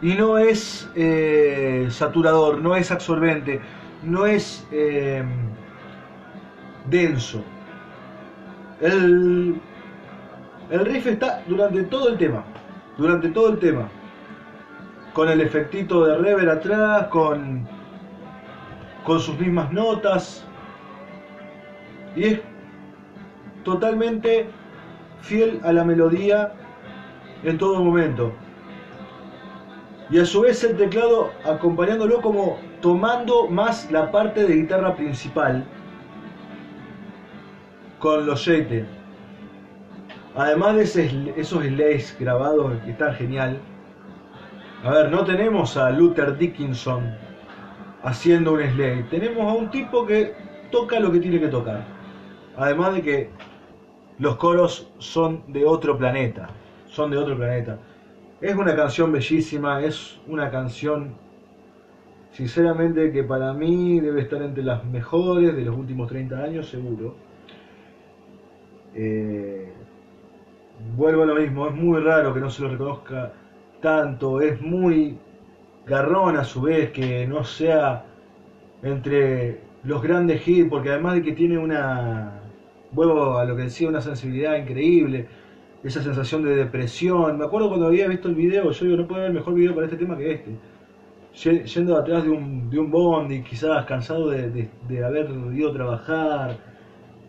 [0.00, 3.60] y no es eh, saturador, no es absorbente
[4.06, 5.24] no es eh,
[6.86, 7.42] denso.
[8.80, 9.60] El,
[10.70, 12.44] el riff está durante todo el tema,
[12.98, 13.88] durante todo el tema,
[15.12, 17.66] con el efectito de rever atrás, con,
[19.04, 20.44] con sus mismas notas,
[22.16, 22.40] y es
[23.64, 24.48] totalmente
[25.20, 26.52] fiel a la melodía
[27.42, 28.32] en todo momento.
[30.10, 35.64] Y a su vez el teclado acompañándolo como tomando más la parte de guitarra principal
[38.04, 38.84] con los Yete.
[40.36, 43.58] Además de esos slays grabados que están genial.
[44.84, 47.16] A ver, no tenemos a Luther Dickinson
[48.02, 49.04] haciendo un slay.
[49.04, 50.34] Tenemos a un tipo que
[50.70, 51.82] toca lo que tiene que tocar.
[52.58, 53.30] Además de que
[54.18, 56.50] los coros son de otro planeta.
[56.88, 57.78] Son de otro planeta.
[58.42, 61.14] Es una canción bellísima, es una canción
[62.32, 67.32] sinceramente que para mí debe estar entre las mejores de los últimos 30 años, seguro.
[68.94, 69.72] Eh,
[70.96, 73.32] vuelvo a lo mismo, es muy raro que no se lo reconozca
[73.80, 75.18] tanto, es muy
[75.86, 78.04] garrón a su vez que no sea
[78.82, 82.40] entre los grandes hits, porque además de que tiene una,
[82.92, 85.26] vuelvo a lo que decía, una sensibilidad increíble,
[85.82, 87.36] esa sensación de depresión.
[87.38, 89.86] Me acuerdo cuando había visto el video, yo digo, no puedo haber mejor video para
[89.86, 90.56] este tema que este
[91.34, 94.70] yendo atrás de un, de un bondi, quizás cansado de,
[95.04, 96.56] haber ido a trabajar,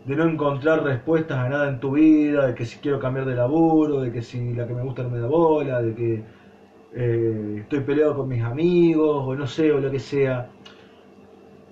[0.06, 3.36] de no encontrar respuestas a nada en tu vida, de que si quiero cambiar de
[3.36, 6.24] laburo, de que si la que me gusta no me da bola, de que
[6.94, 10.48] eh, estoy peleado con mis amigos, o no sé, o lo que sea.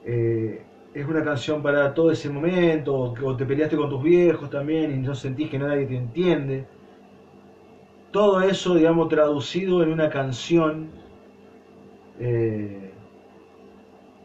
[0.03, 4.91] eh, es una canción para todo ese momento, o te peleaste con tus viejos también
[4.91, 6.67] y no sentís que nadie te entiende.
[8.11, 10.93] Todo eso, digamos, traducido en una canción,
[12.17, 12.93] eh,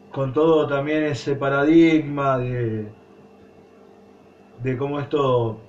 [0.09, 2.93] con todo también ese paradigma de,
[4.63, 5.59] de cómo esto,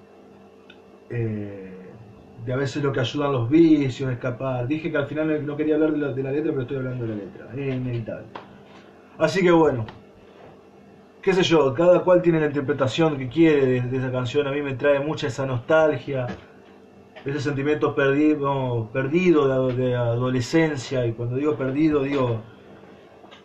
[1.11, 1.73] eh,
[2.45, 4.67] de a veces lo que ayudan los vicios, a escapar.
[4.67, 7.07] Dije que al final no quería hablar de la, de la letra, pero estoy hablando
[7.07, 8.27] de la letra, es inevitable.
[9.19, 9.85] Así que bueno,
[11.23, 14.47] qué sé yo, cada cual tiene la interpretación que quiere de, esa canción.
[14.47, 16.27] A mí me trae mucha esa nostalgia,
[17.25, 21.05] ese sentimiento perdido, perdido de, adolescencia.
[21.07, 22.41] Y cuando digo perdido, digo,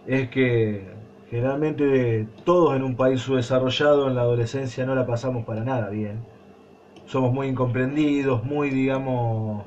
[0.08, 0.95] es que
[1.36, 6.24] generalmente todos en un país subdesarrollado en la adolescencia no la pasamos para nada bien.
[7.06, 9.64] Somos muy incomprendidos, muy, digamos,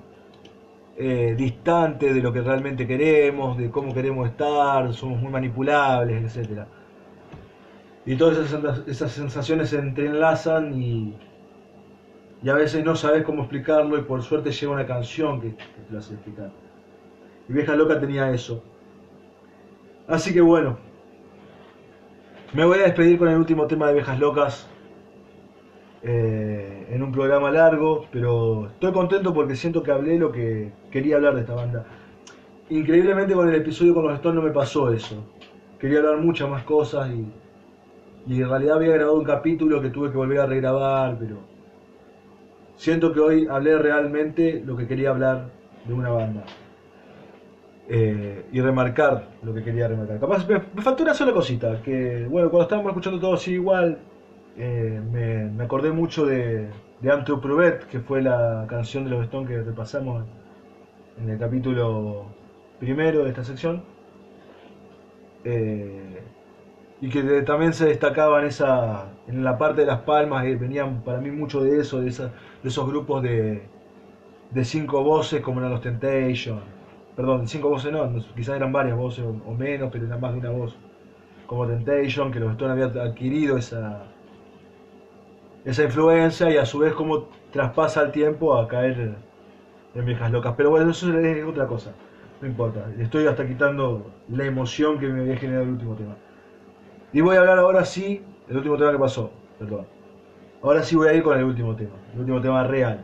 [0.96, 6.66] eh, distantes de lo que realmente queremos, de cómo queremos estar, somos muy manipulables, etcétera
[8.08, 8.38] y todas
[8.86, 11.14] esas, sensaciones se entrelazan y,
[12.42, 15.66] y a veces no sabes cómo explicarlo y por suerte llega una canción que, te
[15.90, 16.50] lo hace explicar.
[17.46, 18.64] Y Vieja Loca tenía eso.
[20.06, 20.78] Así que bueno,
[22.52, 24.68] me voy a despedir con el último tema de Viejas Locas
[26.02, 31.16] eh, en un programa largo, pero estoy contento porque siento que hablé lo que quería
[31.16, 31.84] hablar de esta banda.
[32.70, 35.24] Increíblemente con el episodio con los Stones no me pasó eso.
[35.78, 37.26] Quería hablar muchas más cosas y
[38.28, 41.38] y en realidad había grabado un capítulo que tuve que volver a regrabar, pero
[42.76, 45.48] siento que hoy hablé realmente lo que quería hablar
[45.86, 46.44] de una banda.
[47.90, 50.20] Eh, y remarcar lo que quería remarcar.
[50.20, 53.98] Capaz me, faltó una sola cosita, que bueno, cuando estábamos escuchando todo así igual,
[54.58, 56.68] eh, me, acordé mucho de,
[57.00, 57.40] de Anteo
[57.90, 60.22] que fue la canción de los Stones que repasamos
[61.18, 62.26] en el capítulo
[62.78, 63.82] primero de esta sección.
[65.44, 66.20] Eh,
[67.00, 71.00] y que también se destacaba en esa en la parte de las palmas y venían
[71.02, 72.24] para mí mucho de eso de, esa,
[72.62, 73.62] de esos grupos de,
[74.50, 76.77] de cinco voces como eran los Temptation
[77.18, 80.50] perdón cinco voces no, quizás eran varias voces o, menos pero era más de una
[80.50, 80.74] voz
[81.46, 84.04] como Temptation que los Stones habían adquirido esa
[85.66, 89.16] esa influencia y a su vez como traspasa el tiempo a caer
[89.94, 91.92] en viejas locas pero bueno eso es otra cosa
[92.40, 96.14] no importa estoy hasta quitando la emoción que me había generado el último tema
[97.12, 99.86] y voy a hablar ahora sí, el último tema que pasó, perdón.
[100.62, 103.02] Ahora sí voy a ir con el último tema, el último tema real.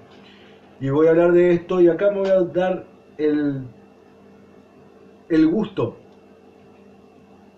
[0.78, 2.84] Y voy a hablar de esto y acá me voy a dar
[3.16, 3.62] el,
[5.34, 5.96] el gusto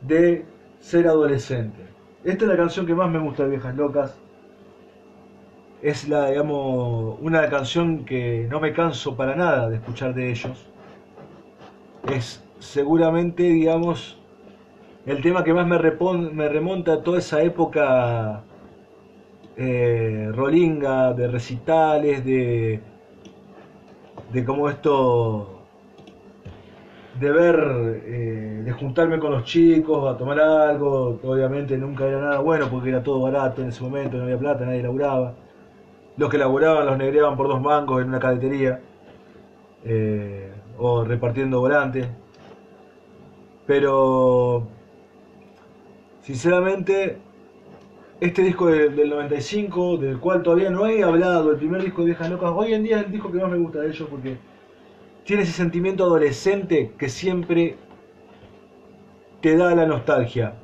[0.01, 0.45] de
[0.81, 1.87] ser adolescente.
[2.24, 4.18] Esta es la canción que más me gusta de Viejas Locas.
[5.83, 10.66] Es la, digamos, una canción que no me canso para nada de escuchar de ellos.
[12.11, 14.18] Es seguramente, digamos,
[15.05, 15.79] el tema que más me,
[16.33, 18.43] me remonta a toda esa época
[19.57, 22.81] eh, rolinga, de recitales, de,
[24.33, 25.56] de cómo esto,
[27.19, 32.39] de ver, eh, de juntarme con los chicos a tomar algo, obviamente nunca era nada
[32.41, 35.35] bueno porque era todo barato en ese momento, no había plata, nadie laburaba.
[36.17, 38.81] Los que laburaban los negreaban por dos mangos en una cadetería
[39.85, 42.07] eh, o repartiendo volantes.
[43.67, 44.67] Pero
[46.27, 47.19] Sinceramente,
[48.21, 52.29] este disco del 95, del cual todavía no he hablado, el primer disco de Viejas
[52.29, 54.37] Locas, hoy en día es el disco que más me gusta de ellos porque
[55.27, 57.77] tiene ese sentimiento adolescente que siempre
[59.41, 60.55] te da la nostalgia.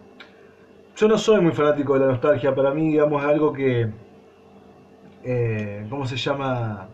[0.97, 3.91] Yo no soy muy fanático de la nostalgia, para mí, digamos, es algo que.
[5.25, 6.89] Eh, ¿Cómo se llama?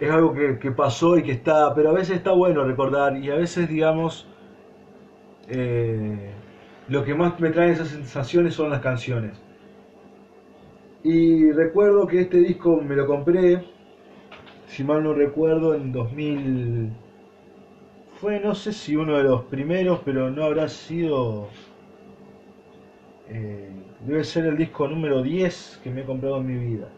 [0.00, 1.74] Es algo que, pasó y que está.
[1.74, 4.26] Pero a veces está bueno recordar y a veces, digamos
[5.48, 6.30] eh,
[6.88, 9.32] lo que más me trae esas sensaciones son las canciones.
[11.04, 13.62] Y recuerdo que este disco me lo compré,
[14.72, 16.90] si mal no recuerdo, en 2000.
[18.18, 21.48] Fue, no sé si uno de los primeros, pero no habrá sido.
[23.28, 23.70] Eh,
[24.06, 26.88] debe ser el disco número 10 que me he comprado en mi vida.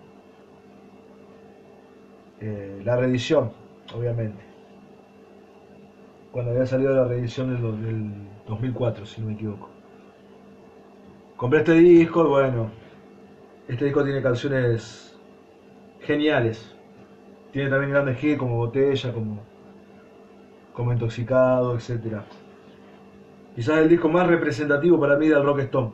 [2.41, 3.51] Eh, la reedición,
[3.93, 4.43] obviamente.
[6.31, 8.13] Cuando había salido la reedición del
[8.47, 9.69] 2004, si no me equivoco.
[11.37, 12.71] Compré este disco bueno,
[13.67, 15.19] este disco tiene canciones
[16.01, 16.74] geniales.
[17.55, 19.41] Tiene también grandes hits como Botella, como,
[20.73, 22.23] como Intoxicado, etc.
[23.55, 25.93] Quizás el disco más representativo para mí del Rock Stone.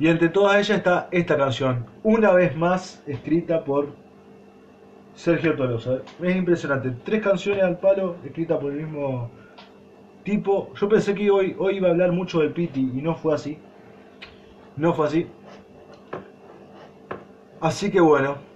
[0.00, 3.90] Y entre todas ellas está esta canción, una vez más escrita por
[5.14, 5.98] Sergio Tolosa.
[6.20, 6.96] Es impresionante.
[7.04, 9.30] Tres canciones al palo escritas por el mismo
[10.24, 13.36] tipo, yo pensé que hoy, hoy iba a hablar mucho del Piti y no fue
[13.36, 13.56] así.
[14.76, 15.28] No fue así.
[17.60, 18.47] Así que bueno,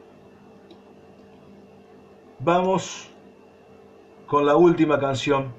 [2.45, 3.11] vamos
[4.26, 5.53] con la última canción.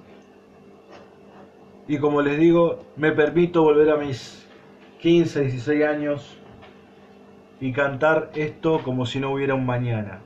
[1.88, 4.48] Y como les digo, me permito volver a mis
[5.00, 6.38] 15, 16 años
[7.60, 10.22] y cantar esto como si no hubiera un mañana.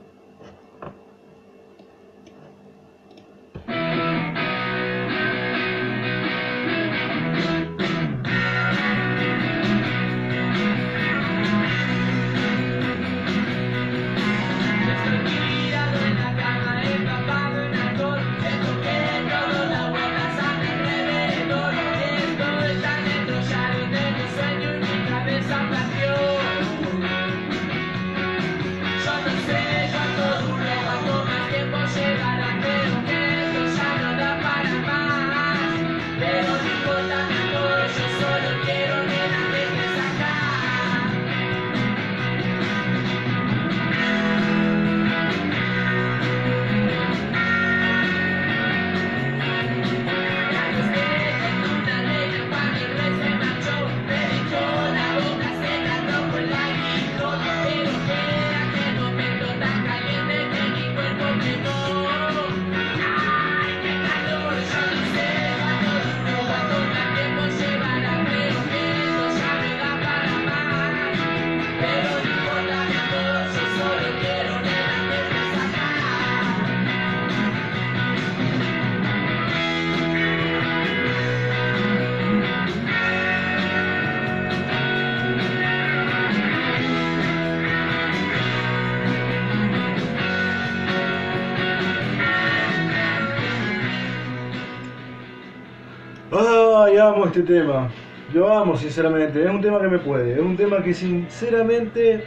[97.38, 97.90] Este tema.
[98.32, 99.42] Lo amo, sinceramente.
[99.42, 100.34] Es un tema que me puede.
[100.34, 102.24] Es un tema que, sinceramente.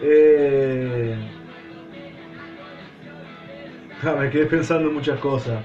[0.00, 1.16] Eh...
[4.18, 5.62] me quedé pensando en muchas cosas.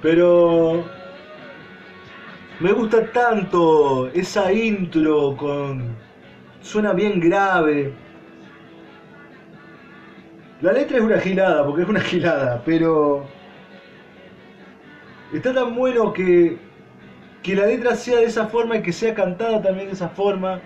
[0.00, 0.84] Pero.
[2.60, 5.96] Me gusta tanto esa intro con.
[6.60, 7.92] Suena bien grave.
[10.60, 13.26] La letra es una gilada, porque es una gilada, pero
[15.32, 16.58] está tan bueno que,
[17.42, 20.60] que la letra sea de esa forma y que sea cantada también de esa forma.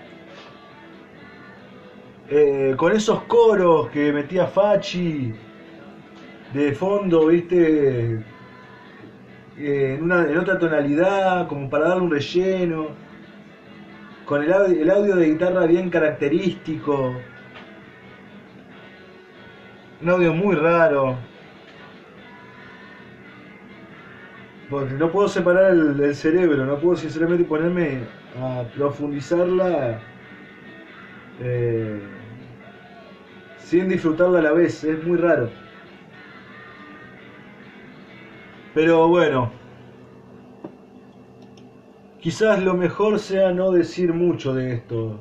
[2.29, 5.33] Eh, con esos coros que metía Fachi
[6.53, 8.25] de fondo, viste,
[9.59, 12.89] eh, en, otra tonalidad, como para darle un relleno,
[14.25, 17.15] con el audio de guitarra bien característico,
[20.03, 21.17] un audio muy raro.
[24.69, 28.01] Porque no puedo separar el, cerebro, no puedo sinceramente ponerme
[28.41, 30.01] a profundizarla
[31.41, 32.01] eh,
[33.59, 35.51] sin disfrutarla a la vez, es muy raro.
[38.75, 39.53] Pero bueno,
[42.19, 45.21] quizás lo mejor sea no decir mucho de esto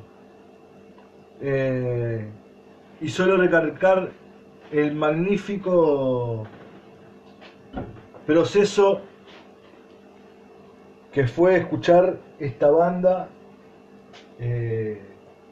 [1.40, 2.28] eh,
[3.00, 4.10] y solo recargar
[4.72, 6.46] el magnífico
[8.26, 9.02] proceso
[11.16, 13.28] que fue escuchar esta banda
[14.38, 15.00] eh,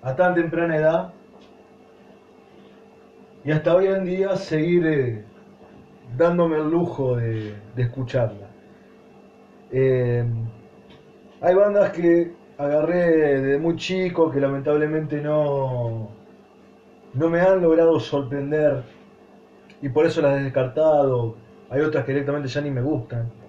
[0.02, 1.12] a tan temprana edad
[3.46, 5.24] y hasta hoy en día seguir eh,
[6.18, 8.48] dándome el lujo de, escucharla.
[9.72, 10.22] Eh,
[11.40, 16.10] hay bandas que agarré de muy chico que lamentablemente no,
[17.14, 18.82] no me han logrado sorprender
[19.80, 21.36] y por eso las he descartado.
[21.70, 23.43] Hay otras que directamente ya ni me gustan.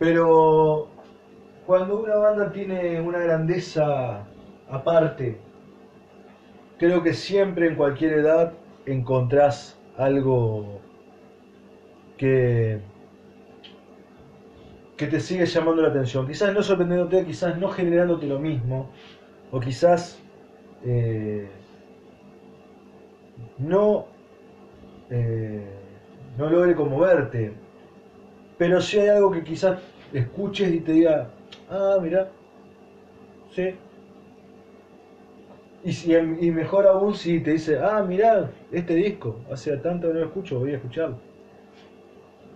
[0.00, 0.88] Pero
[1.66, 4.24] cuando una banda tiene una grandeza
[4.70, 5.38] aparte,
[6.78, 8.54] creo que siempre en cualquier edad
[8.86, 10.80] encontrás algo
[12.16, 12.80] que,
[14.96, 16.26] que te sigue llamando la atención.
[16.26, 18.90] Quizás no sorprendiéndote, quizás no generándote lo mismo,
[19.50, 20.18] o quizás
[20.82, 21.46] eh,
[23.58, 24.06] no,
[25.10, 25.62] eh,
[26.38, 27.52] no logre conmoverte
[28.60, 29.78] pero si hay algo que quizás
[30.12, 31.28] escuches y te diga,
[31.70, 32.28] ah, mira,
[33.54, 33.74] sí.
[35.82, 40.14] Y, si, y mejor aún si te dice, ah, mira, este disco, hace tanto que
[40.14, 41.16] no lo escucho, voy a escucharlo.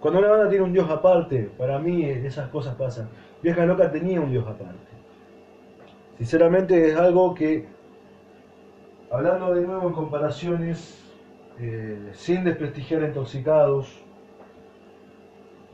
[0.00, 3.08] Cuando una banda tiene un dios aparte, para mí esas cosas pasan.
[3.42, 4.92] Vieja Loca tenía un dios aparte.
[6.18, 7.66] Sinceramente es algo que,
[9.10, 11.00] hablando de nuevo en comparaciones,
[11.58, 14.00] eh, sin desprestigiar intoxicados,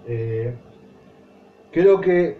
[0.06, 0.54] Eh,
[1.72, 2.38] creo que,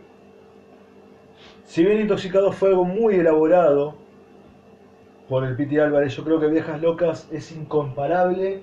[1.65, 3.95] si bien Intoxicado fue algo muy elaborado
[5.29, 8.63] por el Piti Álvarez, yo creo que Viejas Locas es incomparable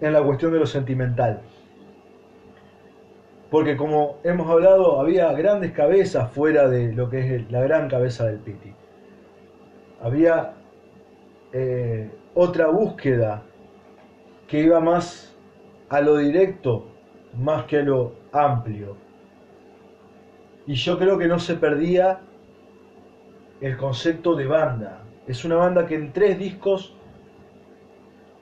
[0.00, 1.40] en la cuestión de lo sentimental.
[3.50, 8.26] Porque como hemos hablado, había grandes cabezas fuera de lo que es la gran cabeza
[8.26, 8.72] del Piti.
[10.02, 10.54] Había
[11.52, 13.44] eh, otra búsqueda
[14.48, 15.34] que iba más
[15.88, 16.88] a lo directo,
[17.38, 19.03] más que a lo amplio.
[20.66, 22.20] Y yo creo que no se perdía
[23.60, 25.02] el concepto de banda.
[25.26, 26.94] Es una banda que en tres discos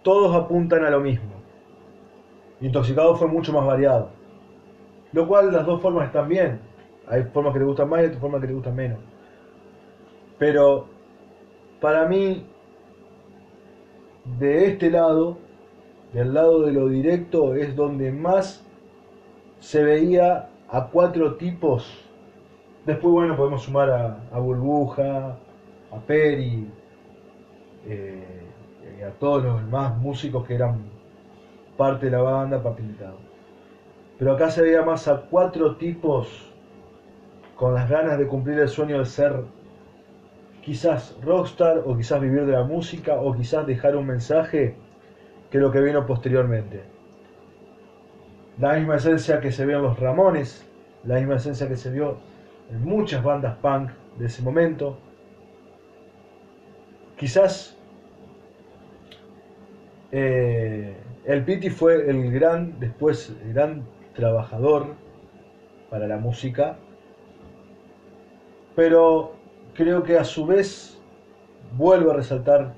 [0.02, 1.30] todos apuntan a lo mismo.
[2.60, 4.10] Intoxicado fue mucho más variado.
[5.12, 6.60] Lo cual las dos formas están bien.
[7.08, 8.98] Hay formas que te gustan más y otras formas que te gustan menos.
[10.38, 10.86] Pero
[11.80, 12.46] para mí,
[14.38, 15.38] de este lado,
[16.12, 18.64] del lado de lo directo, es donde más
[19.58, 22.08] se veía a cuatro tipos.
[22.84, 23.90] Después, bueno, podemos sumar
[24.32, 25.36] a, Burbuja,
[25.92, 26.68] a Peri,
[27.86, 28.42] eh,
[28.98, 30.82] y a todos los demás músicos que eran
[31.76, 33.18] parte de la banda, parte invitado.
[34.18, 36.52] Pero acá se veía más a cuatro tipos
[37.56, 39.44] con las ganas de cumplir el sueño de ser
[40.62, 44.74] quizás rockstar o quizás vivir de la música o quizás dejar un mensaje
[45.50, 46.82] que lo que vino posteriormente.
[48.58, 50.68] La misma esencia que se vio en los Ramones,
[51.04, 52.31] la misma esencia que se vio
[52.78, 54.98] muchas bandas punk de ese momento.
[57.16, 57.76] Quizás
[60.10, 64.94] eh, el Piti fue el gran, después, el gran trabajador
[65.88, 66.76] para la música,
[68.74, 69.34] pero
[69.74, 71.00] creo que a su vez
[71.76, 72.74] vuelvo a resaltar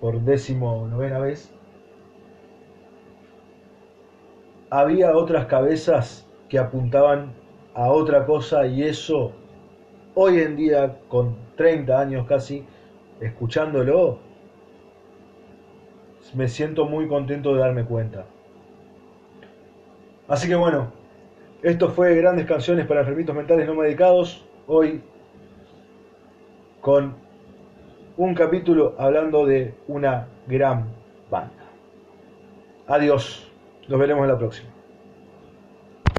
[0.00, 1.52] por décimo novena vez,
[4.70, 7.32] había otras cabezas que apuntaban
[7.76, 9.32] a otra cosa y eso
[10.14, 12.64] hoy en día con 30 años casi
[13.20, 14.18] escuchándolo
[16.34, 18.24] me siento muy contento de darme cuenta.
[20.26, 20.90] Así que bueno,
[21.62, 24.44] esto fue Grandes Canciones para Enfermitos Mentales No Medicados.
[24.66, 25.02] Hoy
[26.80, 27.14] con
[28.16, 30.88] un capítulo hablando de una gran
[31.30, 31.52] banda.
[32.88, 33.50] Adiós,
[33.86, 34.75] nos veremos en la próxima.